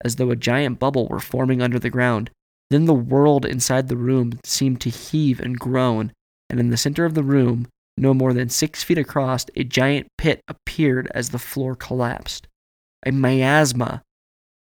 [0.03, 2.29] as though a giant bubble were forming under the ground.
[2.69, 6.11] Then the world inside the room seemed to heave and groan,
[6.49, 10.07] and in the center of the room, no more than six feet across, a giant
[10.17, 12.47] pit appeared as the floor collapsed.
[13.05, 14.01] A miasma,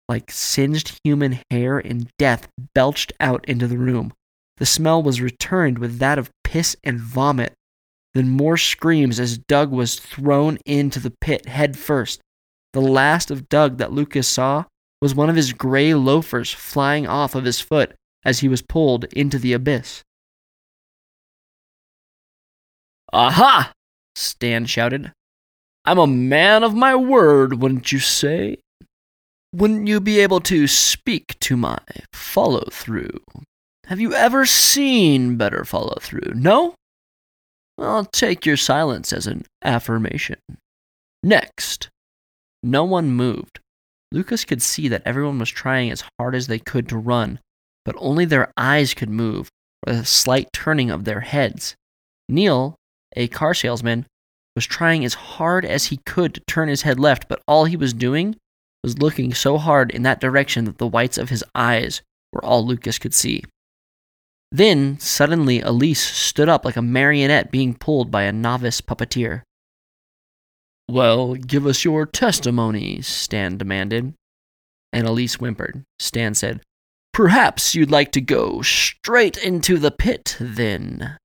[0.09, 4.13] like singed human hair and death, belched out into the room.
[4.57, 7.53] The smell was returned with that of piss and vomit.
[8.13, 12.19] Then more screams as Doug was thrown into the pit head first.
[12.73, 14.65] The last of Doug that Lucas saw
[15.01, 19.05] was one of his gray loafers flying off of his foot as he was pulled
[19.05, 20.03] into the abyss.
[23.11, 23.73] Aha!
[24.15, 25.11] Stan shouted.
[25.83, 28.57] I'm a man of my word, wouldn't you say?
[29.53, 31.79] Wouldn't you be able to speak to my
[32.13, 33.19] follow through?
[33.87, 36.33] Have you ever seen better follow through?
[36.35, 36.75] No?
[37.77, 40.37] I'll take your silence as an affirmation.
[41.23, 41.89] Next.
[42.63, 43.59] No one moved.
[44.11, 47.39] Lucas could see that everyone was trying as hard as they could to run,
[47.85, 49.49] but only their eyes could move,
[49.87, 51.75] or a slight turning of their heads.
[52.27, 52.75] Neil,
[53.15, 54.05] a car salesman,
[54.55, 57.77] was trying as hard as he could to turn his head left, but all he
[57.77, 58.35] was doing
[58.83, 62.01] was looking so hard in that direction that the whites of his eyes
[62.33, 63.43] were all Lucas could see.
[64.51, 69.43] Then, suddenly, Elise stood up like a marionette being pulled by a novice puppeteer.
[70.89, 74.13] Well, give us your testimony, Stan demanded.
[74.93, 75.83] And Elise whimpered.
[75.99, 76.61] Stan said,
[77.13, 81.17] Perhaps you'd like to go straight into the pit, then.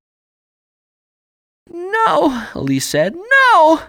[1.69, 3.15] No, Elise said.
[3.15, 3.83] No!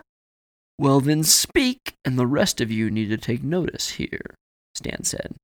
[0.79, 4.35] Well, then speak, and the rest of you need to take notice here,
[4.75, 5.35] Stan said.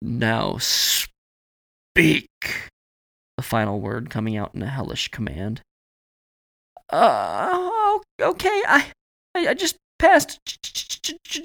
[0.00, 1.08] Now speak,
[3.36, 5.62] the final word coming out in a hellish command.
[6.90, 8.86] Uh, okay, I,
[9.34, 10.38] I just passed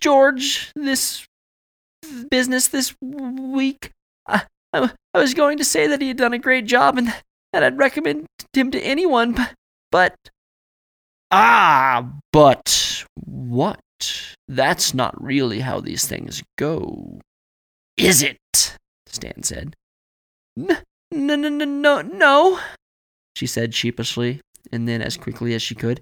[0.02, 1.26] George this
[2.30, 3.92] business this week.
[4.28, 7.14] I, I, I was going to say that he had done a great job and
[7.54, 9.54] that I'd recommend him to anyone, but,
[9.92, 10.16] but
[11.32, 13.80] Ah, but what?
[14.48, 17.20] That's not really how these things go.
[17.98, 18.78] Is it?
[19.08, 19.76] Stan said.
[20.56, 20.78] No,
[21.12, 22.60] no, no, no, no,
[23.36, 26.02] she said sheepishly, and then as quickly as she could.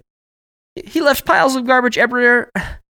[0.84, 2.50] He left piles of garbage everywhere,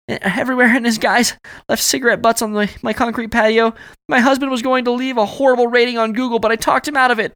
[0.08, 1.36] everywhere, and his guys
[1.68, 3.74] left cigarette butts on the, my concrete patio.
[4.08, 6.96] My husband was going to leave a horrible rating on Google, but I talked him
[6.96, 7.32] out of it.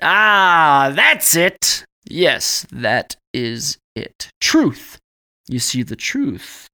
[0.00, 1.84] Ah, that's it.
[2.04, 4.30] Yes, that is it.
[4.40, 4.98] Truth.
[5.48, 6.68] You see, the truth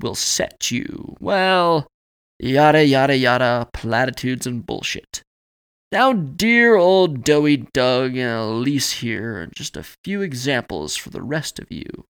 [0.00, 1.16] will set you.
[1.20, 1.86] Well,
[2.38, 5.22] yada, yada, yada, platitudes and bullshit.
[5.92, 11.22] Now, dear old Doughy Doug and Elise here are just a few examples for the
[11.22, 12.04] rest of you.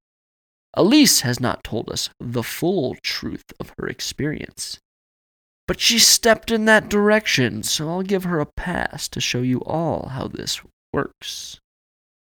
[0.74, 4.78] Elise has not told us the full truth of her experience.
[5.68, 9.58] But she stepped in that direction, so I'll give her a pass to show you
[9.60, 10.60] all how this
[10.92, 11.60] works.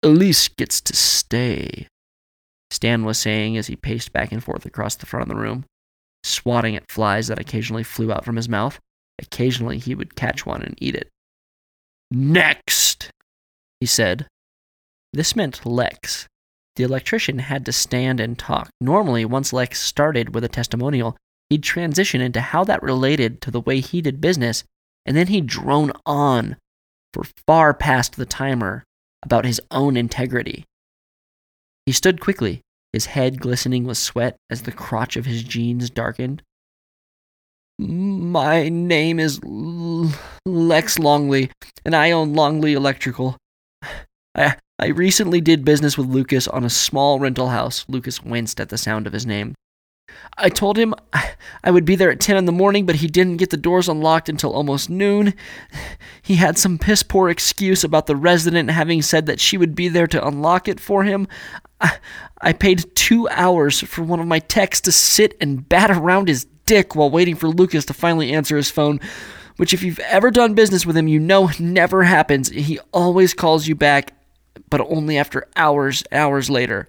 [0.04, 1.88] Elise gets to stay,
[2.71, 5.65] Stan was saying as he paced back and forth across the front of the room,
[6.23, 8.80] swatting at flies that occasionally flew out from his mouth.
[9.19, 11.10] Occasionally he would catch one and eat it.
[12.12, 13.10] Next,
[13.80, 14.28] he said.
[15.13, 16.27] This meant Lex.
[16.75, 18.69] The electrician had to stand and talk.
[18.81, 21.15] Normally, once Lex started with a testimonial,
[21.50, 24.63] he'd transition into how that related to the way he did business,
[25.06, 26.58] and then he'd drone on
[27.13, 28.83] for far past the timer
[29.23, 30.65] about his own integrity.
[31.86, 32.62] He stood quickly,
[32.94, 36.42] his head glistening with sweat as the crotch of his jeans darkened.
[37.82, 40.12] My name is L-
[40.46, 41.50] Lex Longley,
[41.84, 43.38] and I own Longley Electrical.
[44.36, 47.84] I, I recently did business with Lucas on a small rental house.
[47.88, 49.56] Lucas winced at the sound of his name.
[50.38, 50.94] I told him
[51.63, 53.90] I would be there at 10 in the morning, but he didn't get the doors
[53.90, 55.34] unlocked until almost noon.
[56.21, 59.88] He had some piss poor excuse about the resident having said that she would be
[59.88, 61.27] there to unlock it for him.
[61.79, 61.98] I,
[62.40, 66.46] I paid two hours for one of my techs to sit and bat around his
[66.66, 69.00] dick while waiting for Lucas to finally answer his phone,
[69.58, 72.50] which, if you've ever done business with him, you know never happens.
[72.50, 74.14] He always calls you back,
[74.70, 76.88] but only after hours, hours later.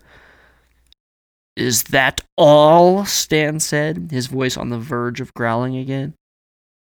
[1.57, 3.05] Is that all?
[3.05, 6.15] Stan said, his voice on the verge of growling again.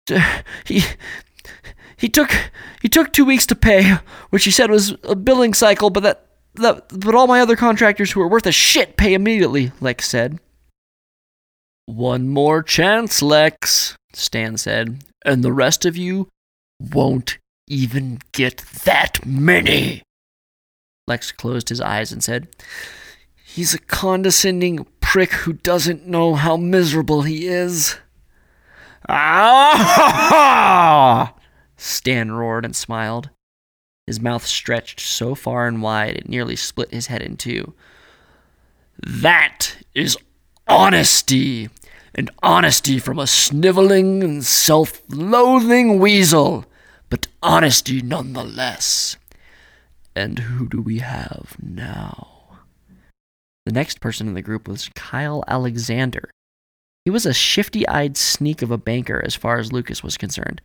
[0.64, 0.82] He
[1.98, 2.30] he took
[2.80, 3.98] he took two weeks to pay,
[4.30, 8.12] which he said was a billing cycle, but that, that but all my other contractors
[8.12, 10.38] who are worth a shit pay immediately, Lex said.
[11.88, 16.28] One more chance, Lex, Stan said, and the rest of you
[16.78, 20.02] won't even get that many.
[21.06, 22.48] Lex closed his eyes and said,
[23.42, 27.96] He's a condescending prick who doesn't know how miserable he is.
[29.08, 31.34] Ah!
[31.78, 33.30] Stan roared and smiled.
[34.06, 37.72] His mouth stretched so far and wide it nearly split his head in two.
[39.02, 40.18] That is
[40.68, 41.70] honesty,
[42.18, 46.66] and honesty from a sniveling and self loathing weasel,
[47.08, 49.16] but honesty nonetheless.
[50.16, 52.58] And who do we have now?
[53.66, 56.28] The next person in the group was Kyle Alexander.
[57.04, 60.60] He was a shifty eyed sneak of a banker as far as Lucas was concerned.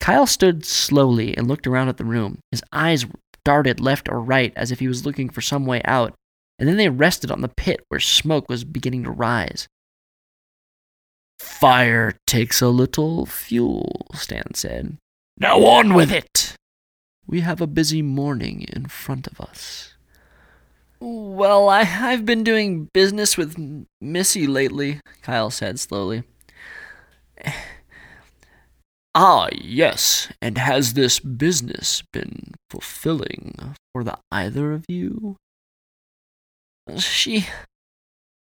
[0.00, 2.38] Kyle stood slowly and looked around at the room.
[2.50, 3.04] His eyes
[3.44, 6.14] darted left or right as if he was looking for some way out,
[6.58, 9.68] and then they rested on the pit where smoke was beginning to rise.
[11.38, 14.96] Fire takes a little fuel, Stan said.
[15.38, 16.54] Now on with it!
[17.26, 19.94] We have a busy morning in front of us.
[21.00, 23.56] Well, I, I've been doing business with
[24.00, 26.22] Missy lately, Kyle said slowly.
[29.14, 35.36] ah, yes, and has this business been fulfilling for the either of you?
[36.96, 37.46] She.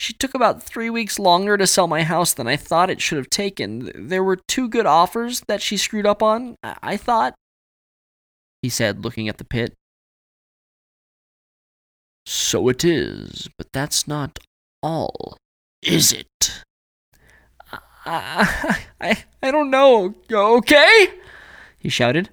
[0.06, 3.18] She took about three weeks longer to sell my house than I thought it should
[3.18, 3.92] have taken.
[3.96, 7.34] There were two good offers that she screwed up on, I thought,
[8.62, 9.74] he said, looking at the pit.
[12.28, 14.38] So it is, but that's not
[14.84, 15.40] all,
[15.82, 16.62] is it?
[18.06, 21.08] I, I, I don't know, okay?
[21.80, 22.30] He shouted.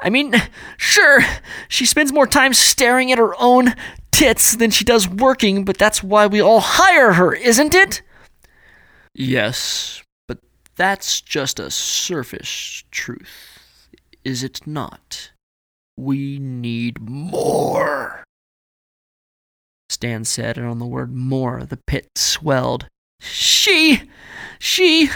[0.00, 0.34] I mean,
[0.76, 1.20] sure,
[1.68, 3.76] she spends more time staring at her own
[4.18, 8.02] tits than she does working, but that's why we all hire her, isn't it?
[9.14, 10.38] Yes, but
[10.76, 13.88] that's just a surface truth,
[14.24, 15.32] is it not?
[15.96, 18.24] We need more.
[19.88, 22.86] Stan said, and on the word more, the pit swelled.
[23.20, 24.02] She!
[24.58, 25.10] She!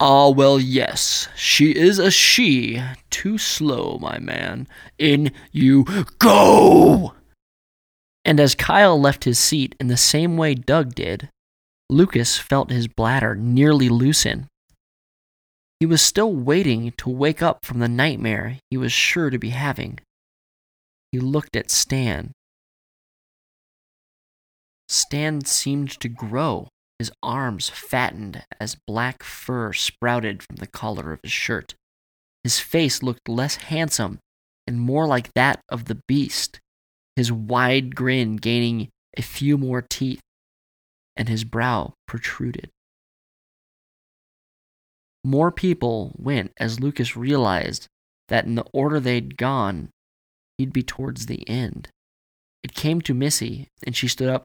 [0.00, 2.82] Ah, well, yes, she is a she.
[3.10, 4.66] Too slow, my man.
[4.98, 5.84] In you
[6.18, 7.14] go!
[8.24, 11.28] And as Kyle left his seat in the same way Doug did,
[11.90, 14.48] Lucas felt his bladder nearly loosen.
[15.80, 19.50] He was still waiting to wake up from the nightmare he was sure to be
[19.50, 19.98] having.
[21.12, 22.32] He looked at Stan
[24.88, 26.68] Stan seemed to grow.
[26.98, 31.74] His arms fattened as black fur sprouted from the collar of his shirt.
[32.44, 34.20] His face looked less handsome
[34.66, 36.60] and more like that of the beast,
[37.16, 40.20] his wide grin gaining a few more teeth,
[41.16, 42.70] and his brow protruded.
[45.22, 47.86] More people went as Lucas realized
[48.28, 49.90] that in the order they'd gone,
[50.58, 51.88] he'd be towards the end.
[52.62, 54.44] It came to Missy, and she stood up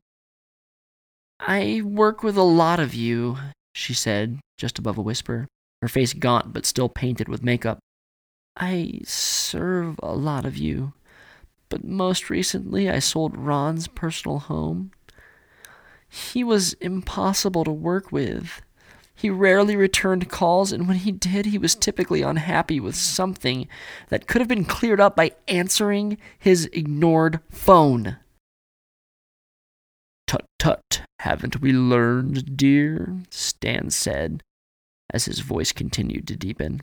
[1.39, 3.37] I work with a lot of you,
[3.73, 5.47] she said, just above a whisper,
[5.81, 7.79] her face gaunt but still painted with makeup.
[8.57, 10.93] I serve a lot of you,
[11.69, 14.91] but most recently I sold Ron's personal home.
[16.07, 18.61] He was impossible to work with.
[19.15, 23.67] He rarely returned calls, and when he did, he was typically unhappy with something
[24.07, 28.17] that could have been cleared up by answering his ignored phone.
[30.25, 33.17] Tut tut, haven't we learned, dear?
[33.29, 34.41] Stan said,
[35.11, 36.81] as his voice continued to deepen.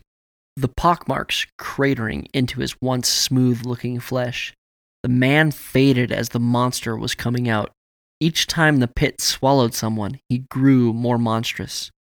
[0.56, 4.52] The pockmarks cratering into his once smooth looking flesh.
[5.06, 7.70] The man faded as the monster was coming out.
[8.18, 11.92] Each time the pit swallowed someone, he grew more monstrous.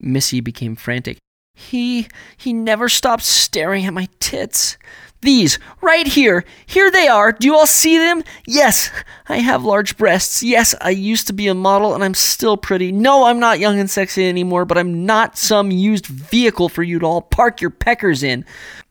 [0.00, 1.18] Missy became frantic.
[1.54, 4.76] He he never stops staring at my tits.
[5.22, 6.44] These, right here.
[6.66, 7.30] Here they are.
[7.30, 8.24] Do you all see them?
[8.44, 8.90] Yes,
[9.28, 10.42] I have large breasts.
[10.42, 12.90] Yes, I used to be a model and I'm still pretty.
[12.90, 16.98] No, I'm not young and sexy anymore, but I'm not some used vehicle for you
[16.98, 18.44] to all park your peckers in.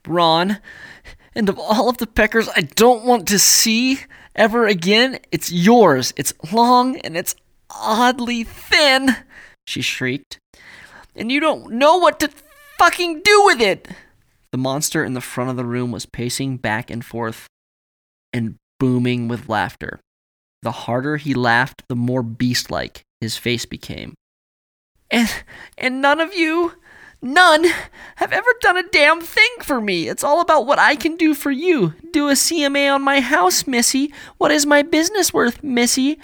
[0.08, 0.60] Ron,
[1.36, 4.00] and of all of the peckers I don't want to see
[4.36, 6.14] ever again, it's yours.
[6.18, 7.36] It's long and it's
[7.70, 9.16] oddly thin,
[9.66, 10.40] she shrieked.
[11.16, 12.30] And you don't know what to
[12.80, 13.88] fucking do with it.
[14.52, 17.48] The monster in the front of the room was pacing back and forth
[18.32, 20.00] and booming with laughter.
[20.62, 24.14] The harder he laughed, the more beast like his face became.
[25.12, 25.30] And
[25.78, 26.74] and none of you
[27.24, 27.66] none
[28.18, 30.08] have ever done a damn thing for me.
[30.08, 31.94] It's all about what I can do for you.
[32.12, 34.14] Do a CMA on my house, Missy.
[34.38, 36.20] What is my business worth, Missy?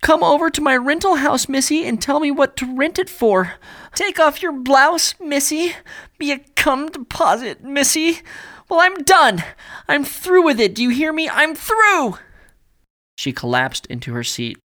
[0.00, 3.54] Come over to my rental house, Missy, and tell me what to rent it for.
[3.94, 5.74] Take off your blouse, Missy.
[6.18, 8.20] Be a cum deposit, Missy.
[8.68, 9.44] Well, I'm done.
[9.88, 10.74] I'm through with it.
[10.74, 11.28] Do you hear me?
[11.28, 12.18] I'm through.
[13.16, 14.58] She collapsed into her seat,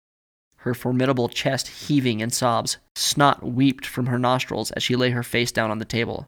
[0.65, 2.79] her formidable chest heaving in sobs.
[2.97, 6.27] Snot weeped from her nostrils as she lay her face down on the table.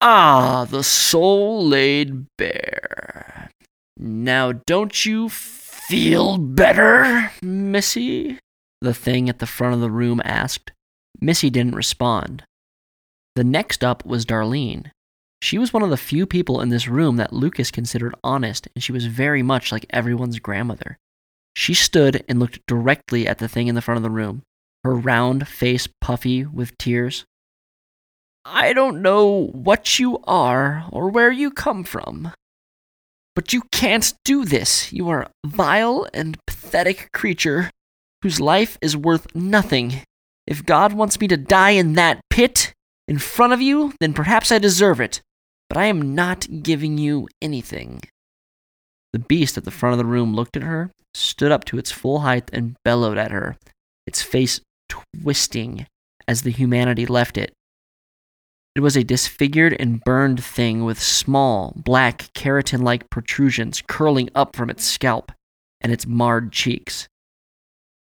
[0.00, 3.50] Ah, the soul laid bare.
[3.98, 8.38] Now, don't you feel better, Missy?
[8.80, 10.72] The thing at the front of the room asked.
[11.20, 12.44] Missy didn't respond.
[13.36, 14.90] The next up was Darlene.
[15.42, 18.82] She was one of the few people in this room that Lucas considered honest, and
[18.82, 20.96] she was very much like everyone's grandmother.
[21.54, 24.42] She stood and looked directly at the thing in the front of the room,
[24.84, 27.24] her round face puffy with tears.
[28.44, 32.32] I don't know what you are or where you come from,
[33.34, 34.92] but you can't do this.
[34.92, 37.70] You are a vile and pathetic creature
[38.22, 40.02] whose life is worth nothing.
[40.46, 42.72] If God wants me to die in that pit
[43.06, 45.20] in front of you, then perhaps I deserve it.
[45.68, 48.02] But I am not giving you anything.
[49.12, 51.90] The beast at the front of the room looked at her, stood up to its
[51.90, 53.56] full height, and bellowed at her,
[54.06, 55.86] its face twisting
[56.28, 57.52] as the humanity left it.
[58.76, 64.54] It was a disfigured and burned thing with small, black, keratin like protrusions curling up
[64.54, 65.32] from its scalp
[65.80, 67.08] and its marred cheeks.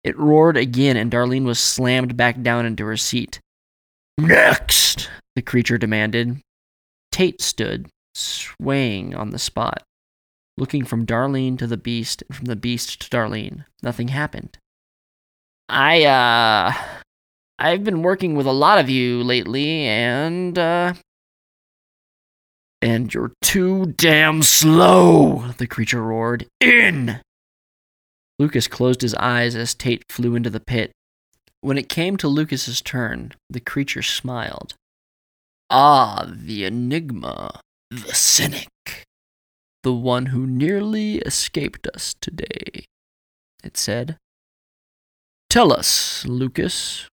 [0.05, 3.41] It roared again, and Darlene was slammed back down into her seat.
[4.19, 6.41] Next, the creature demanded.
[7.13, 9.83] Tate stood, swaying on the spot,
[10.61, 13.65] looking from Darlene to the beast and from the beast to Darlene.
[13.83, 14.59] Nothing happened.
[15.69, 16.73] I, uh,
[17.59, 20.95] I've been working with a lot of you lately, and, uh,
[22.83, 26.47] and you're too damn slow, the creature roared.
[26.61, 27.21] In!
[28.39, 30.93] Lucas closed his eyes as Tate flew into the pit.
[31.63, 34.75] When it came to Lucas's turn, the creature smiled.
[35.69, 38.69] Ah, the enigma, the cynic,
[39.83, 42.85] the one who nearly escaped us today,
[43.63, 44.17] it said.
[45.49, 47.09] Tell us, Lucas,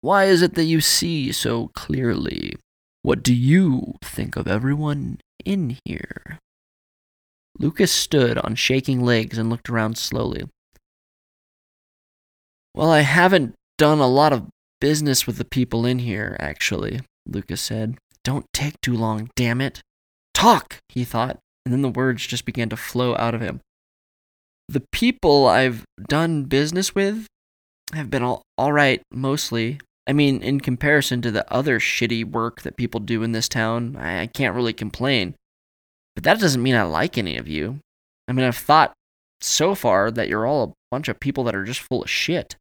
[0.00, 2.54] why is it that you see so clearly?
[3.02, 6.38] What do you think of everyone in here?
[7.58, 10.44] Lucas stood on shaking legs and looked around slowly.
[12.74, 14.48] Well, I haven't done a lot of
[14.80, 17.98] business with the people in here, actually, Lucas said.
[18.24, 19.80] Don't take too long, damn it.
[20.34, 23.60] Talk, he thought, and then the words just began to flow out of him.
[24.68, 27.26] The people I've done business with
[27.92, 29.80] have been all, all right, mostly.
[30.06, 33.96] I mean, in comparison to the other shitty work that people do in this town,
[33.96, 35.34] I, I can't really complain.
[36.14, 37.80] But that doesn't mean I like any of you.
[38.28, 38.92] I mean, I've thought
[39.40, 42.56] so far that you're all a bunch of people that are just full of shit.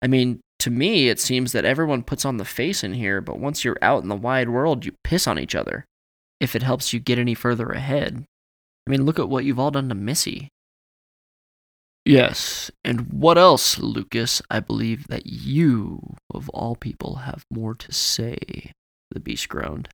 [0.00, 3.38] I mean, to me, it seems that everyone puts on the face in here, but
[3.38, 5.84] once you're out in the wide world, you piss on each other.
[6.42, 8.24] If it helps you get any further ahead.
[8.84, 10.48] I mean, look at what you've all done to Missy.
[12.04, 14.42] Yes, and what else, Lucas?
[14.50, 18.72] I believe that you, of all people, have more to say,
[19.12, 19.88] the beast groaned.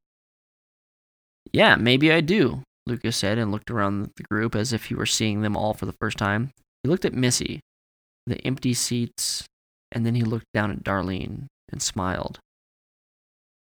[1.52, 5.04] Yeah, maybe I do, Lucas said and looked around the group as if he were
[5.04, 6.50] seeing them all for the first time.
[6.82, 7.60] He looked at Missy,
[8.26, 9.44] the empty seats,
[9.92, 12.38] and then he looked down at Darlene and smiled.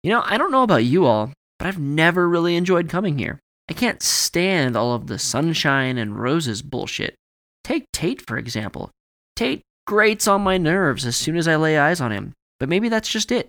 [0.03, 3.39] You know, I don't know about you all, but I've never really enjoyed coming here.
[3.69, 7.15] I can't stand all of the sunshine and roses bullshit.
[7.63, 8.91] Take Tate, for example.
[9.35, 12.89] Tate grates on my nerves as soon as I lay eyes on him, but maybe
[12.89, 13.47] that's just it.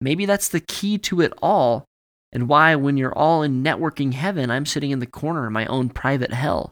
[0.00, 1.84] Maybe that's the key to it all,
[2.32, 5.66] and why, when you're all in networking heaven, I'm sitting in the corner in my
[5.66, 6.70] own private hell.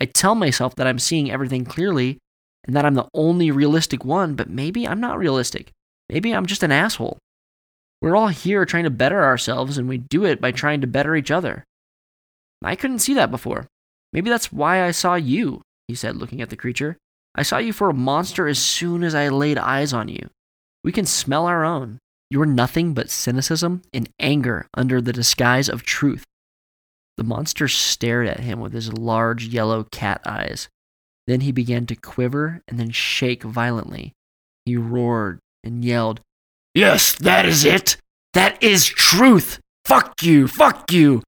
[0.00, 2.18] I tell myself that I'm seeing everything clearly
[2.64, 5.70] and that I'm the only realistic one, but maybe I'm not realistic.
[6.08, 7.18] Maybe I'm just an asshole.
[8.02, 11.14] We're all here trying to better ourselves, and we do it by trying to better
[11.14, 11.64] each other.
[12.60, 13.68] I couldn't see that before.
[14.12, 16.98] Maybe that's why I saw you, he said, looking at the creature.
[17.36, 20.28] I saw you for a monster as soon as I laid eyes on you.
[20.82, 22.00] We can smell our own.
[22.28, 26.24] You're nothing but cynicism and anger under the disguise of truth.
[27.16, 30.68] The monster stared at him with his large yellow cat eyes.
[31.28, 34.12] Then he began to quiver and then shake violently.
[34.66, 36.20] He roared and yelled,
[36.74, 37.96] Yes, that is it!
[38.32, 39.60] That is truth!
[39.84, 40.48] Fuck you!
[40.48, 41.22] Fuck you!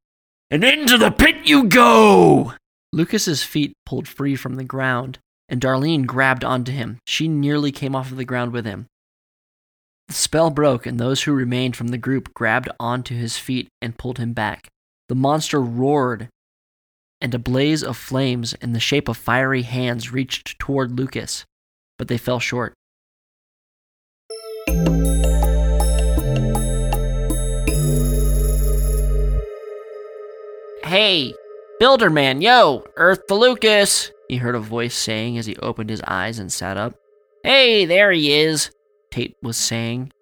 [0.51, 2.55] And into the pit you go!
[2.93, 5.19] Lucas's feet pulled free from the ground,
[5.49, 6.99] and Darlene grabbed onto him.
[7.07, 8.87] She nearly came off of the ground with him.
[10.09, 13.99] The spell broke, and those who remained from the group grabbed onto his feet and
[13.99, 14.69] pulled him back.
[15.09, 16.29] The monster roared,
[17.21, 21.45] and a blaze of flames in the shape of fiery hands reached toward Lucas,
[21.99, 22.75] but they fell short.
[30.85, 31.35] Hey,
[31.81, 36.39] Builderman, yo, Earth to Lucas, he heard a voice saying as he opened his eyes
[36.39, 36.95] and sat up.
[37.43, 38.71] Hey, there he is,
[39.11, 40.13] Tate was saying.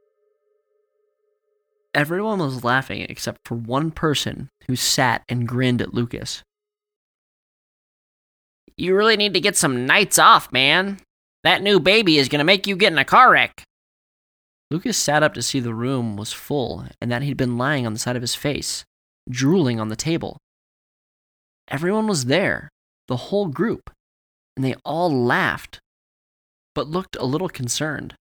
[1.95, 6.43] Everyone was laughing except for one person who sat and grinned at Lucas.
[8.77, 11.01] You really need to get some nights off, man.
[11.45, 13.65] That new baby is going to make you get in a car wreck.
[14.73, 17.93] Lucas sat up to see the room was full and that he'd been lying on
[17.93, 18.87] the side of his face,
[19.29, 20.39] drooling on the table.
[21.69, 22.71] Everyone was there,
[23.07, 23.91] the whole group,
[24.57, 25.79] and they all laughed,
[26.75, 28.15] but looked a little concerned.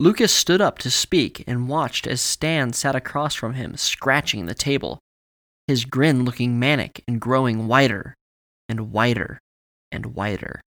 [0.00, 4.54] Lucas stood up to speak and watched as Stan sat across from him, scratching the
[4.54, 4.98] table,
[5.68, 8.12] his grin looking manic and growing wider
[8.68, 9.38] and wider
[9.92, 10.60] and wider.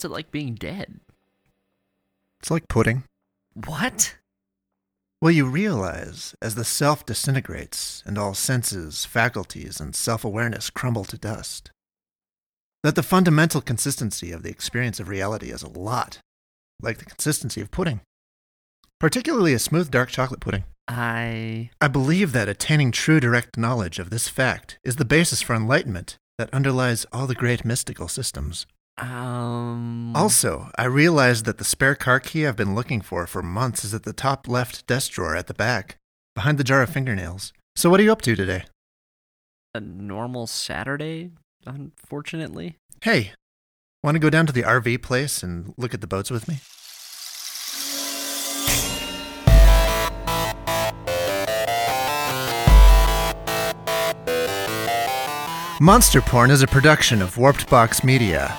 [0.00, 0.98] What's it like being dead?
[2.40, 3.04] It's like pudding.
[3.52, 4.16] What?
[5.20, 11.04] Well, you realize as the self disintegrates and all senses, faculties, and self awareness crumble
[11.04, 11.70] to dust,
[12.82, 16.20] that the fundamental consistency of the experience of reality is a lot
[16.80, 18.00] like the consistency of pudding,
[18.98, 20.64] particularly a smooth dark chocolate pudding.
[20.88, 21.68] I.
[21.78, 26.16] I believe that attaining true direct knowledge of this fact is the basis for enlightenment
[26.38, 28.66] that underlies all the great mystical systems.
[29.00, 30.14] Um.
[30.14, 33.94] Also, I realized that the spare car key I've been looking for for months is
[33.94, 35.96] at the top left desk drawer at the back,
[36.34, 37.52] behind the jar of fingernails.
[37.76, 38.64] So, what are you up to today?
[39.74, 41.30] A normal Saturday,
[41.64, 42.76] unfortunately.
[43.02, 43.32] Hey,
[44.02, 46.58] want to go down to the RV place and look at the boats with me?
[55.80, 58.54] Monster Porn is a production of Warped Box Media.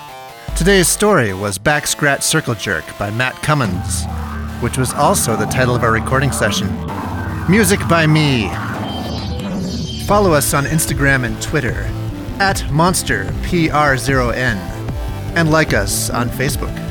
[0.62, 4.05] Today's story was Back Scratch Circle Jerk by Matt Cummins,
[4.62, 6.68] which was also the title of our recording session.
[7.49, 8.47] Music by me.
[10.05, 11.89] Follow us on Instagram and Twitter
[12.39, 14.57] at MonsterPR0N
[15.36, 16.91] and like us on Facebook.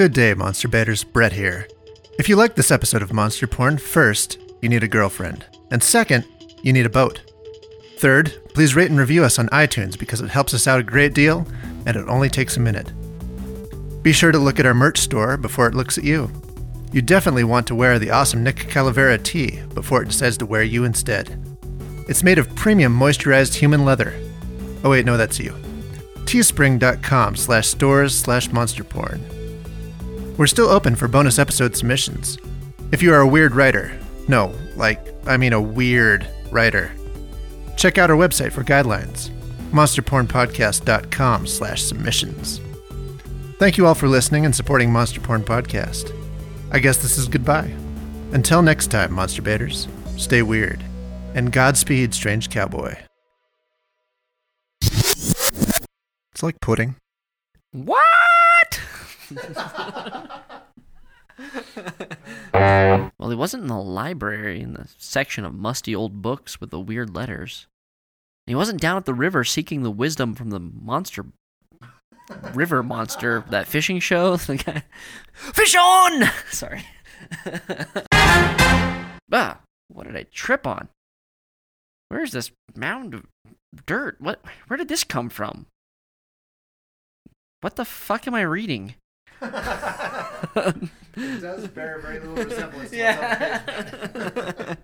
[0.00, 1.04] Good day, Monster Baiters.
[1.04, 1.68] Brett here.
[2.18, 5.44] If you like this episode of Monster Porn, first, you need a girlfriend.
[5.70, 6.24] And second,
[6.62, 7.20] you need a boat.
[7.98, 11.12] Third, please rate and review us on iTunes because it helps us out a great
[11.12, 11.46] deal
[11.84, 12.90] and it only takes a minute.
[14.02, 16.32] Be sure to look at our merch store before it looks at you.
[16.94, 20.62] You definitely want to wear the awesome Nick Calavera tee before it decides to wear
[20.62, 21.38] you instead.
[22.08, 24.18] It's made of premium moisturized human leather.
[24.82, 25.50] Oh, wait, no, that's you.
[26.24, 29.22] teespring.com slash stores slash monster porn.
[30.40, 32.38] We're still open for bonus episode submissions.
[32.92, 33.92] If you are a weird writer,
[34.26, 36.90] no, like, I mean a weird writer,
[37.76, 39.28] check out our website for guidelines
[39.70, 42.58] monsterpornpodcast.com slash submissions.
[43.58, 46.10] Thank you all for listening and supporting Monster Porn Podcast.
[46.72, 47.74] I guess this is goodbye.
[48.32, 50.82] Until next time, Monster Baiters, stay weird.
[51.34, 52.96] And Godspeed, Strange Cowboy.
[54.80, 56.96] It's like pudding.
[57.72, 58.19] What?
[62.52, 66.80] well, he wasn't in the library in the section of musty old books with the
[66.80, 67.66] weird letters.
[68.46, 71.26] He wasn't down at the river seeking the wisdom from the monster
[72.54, 74.36] river monster that fishing show.
[74.36, 74.82] The guy,
[75.32, 76.30] fish on.
[76.50, 76.84] Sorry.
[79.32, 79.58] ah,
[79.88, 80.88] what did I trip on?
[82.08, 83.26] Where's this mound of
[83.86, 84.16] dirt?
[84.20, 84.40] What?
[84.66, 85.66] Where did this come from?
[87.60, 88.94] What the fuck am I reading?
[89.42, 94.76] It does bear very little resemblance yeah.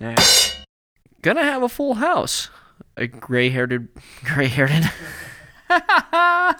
[0.00, 0.16] yeah.
[1.22, 2.48] Gonna have a full house.
[2.96, 3.88] A gray-haired,
[4.24, 4.90] gray-haired,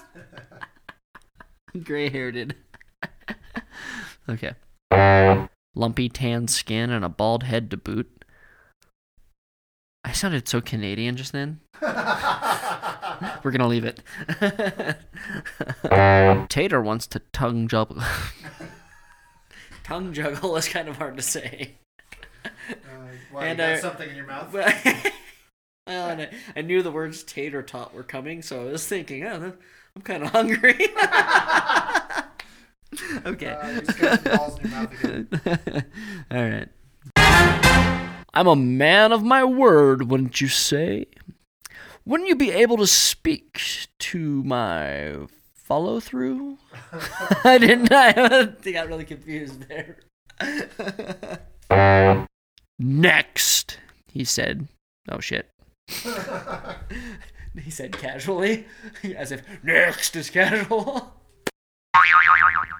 [1.84, 2.54] gray-haired.
[4.28, 4.54] okay.
[5.74, 8.24] Lumpy tan skin and a bald head to boot.
[10.04, 11.60] I sounded so Canadian just then.
[13.42, 14.00] We're gonna leave it.
[16.48, 18.02] Tater wants to tongue juggle.
[19.84, 21.72] tongue juggle is kind of hard to say.
[23.30, 24.52] Why, And you got I- something in your mouth?
[24.52, 24.64] well,
[25.86, 29.52] and I, I knew the words tater tot were coming, so I was thinking, oh,
[29.96, 30.88] I'm kind of hungry.
[33.26, 33.46] okay.
[33.52, 35.28] Uh, you just got some balls in your mouth again.
[36.30, 36.68] All right.
[38.34, 41.06] I'm a man of my word, wouldn't you say?
[42.04, 43.60] Wouldn't you be able to speak
[44.00, 46.58] to my follow through?
[47.44, 47.92] I didn't.
[47.92, 49.98] I I got really confused there.
[52.78, 53.78] Next,
[54.12, 54.66] he said.
[55.08, 55.48] Oh shit.
[57.62, 58.66] he said casually,
[59.16, 61.14] as if next is casual.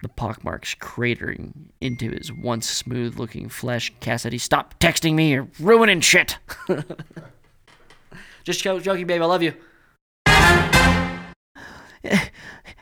[0.02, 3.92] The pockmarks cratering into his once smooth looking flesh.
[4.00, 5.30] Cassidy, stop texting me.
[5.30, 6.38] You're ruining shit.
[8.44, 9.22] Just joking, babe.
[9.22, 9.54] I love you.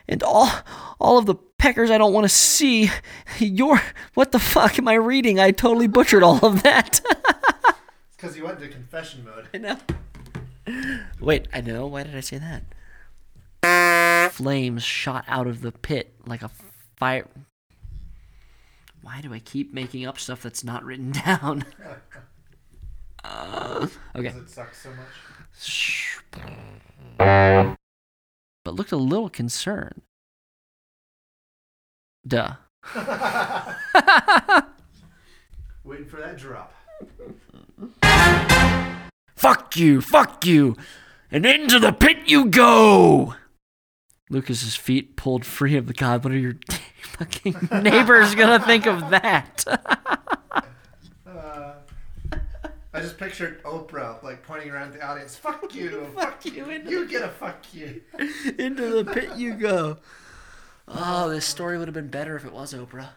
[0.08, 0.50] And all,
[0.98, 2.90] all of the peckers I don't want to see.
[3.38, 3.80] You're.
[4.14, 5.38] What the fuck am I reading?
[5.38, 7.00] I totally butchered all of that.
[7.00, 7.76] it's
[8.16, 9.48] Because you went into confession mode.
[9.54, 9.76] I know.
[11.20, 11.86] Wait, I know.
[11.86, 12.40] Why did I say
[13.62, 14.32] that?
[14.32, 16.50] Flames shot out of the pit like a
[16.96, 17.28] fire.
[19.02, 21.64] Why do I keep making up stuff that's not written down?
[23.22, 23.86] Uh,
[24.16, 24.28] okay.
[24.28, 25.06] Because it sucks so much.
[27.18, 30.02] But looked a little concerned.
[32.26, 32.54] Duh.
[35.84, 36.74] Waiting for that drop.
[39.34, 40.76] Fuck you, fuck you,
[41.30, 43.34] and into the pit you go.
[44.28, 46.22] Lucas's feet pulled free of the god.
[46.22, 46.56] What are your
[47.02, 49.64] fucking neighbors gonna think of that?
[52.92, 55.36] I just pictured Oprah like pointing around the audience.
[55.36, 56.10] Fuck you!
[56.14, 58.02] fuck you, You get a fuck you!
[58.58, 59.98] into the pit you go.
[60.92, 63.10] Oh, this story would have been better if it was Oprah.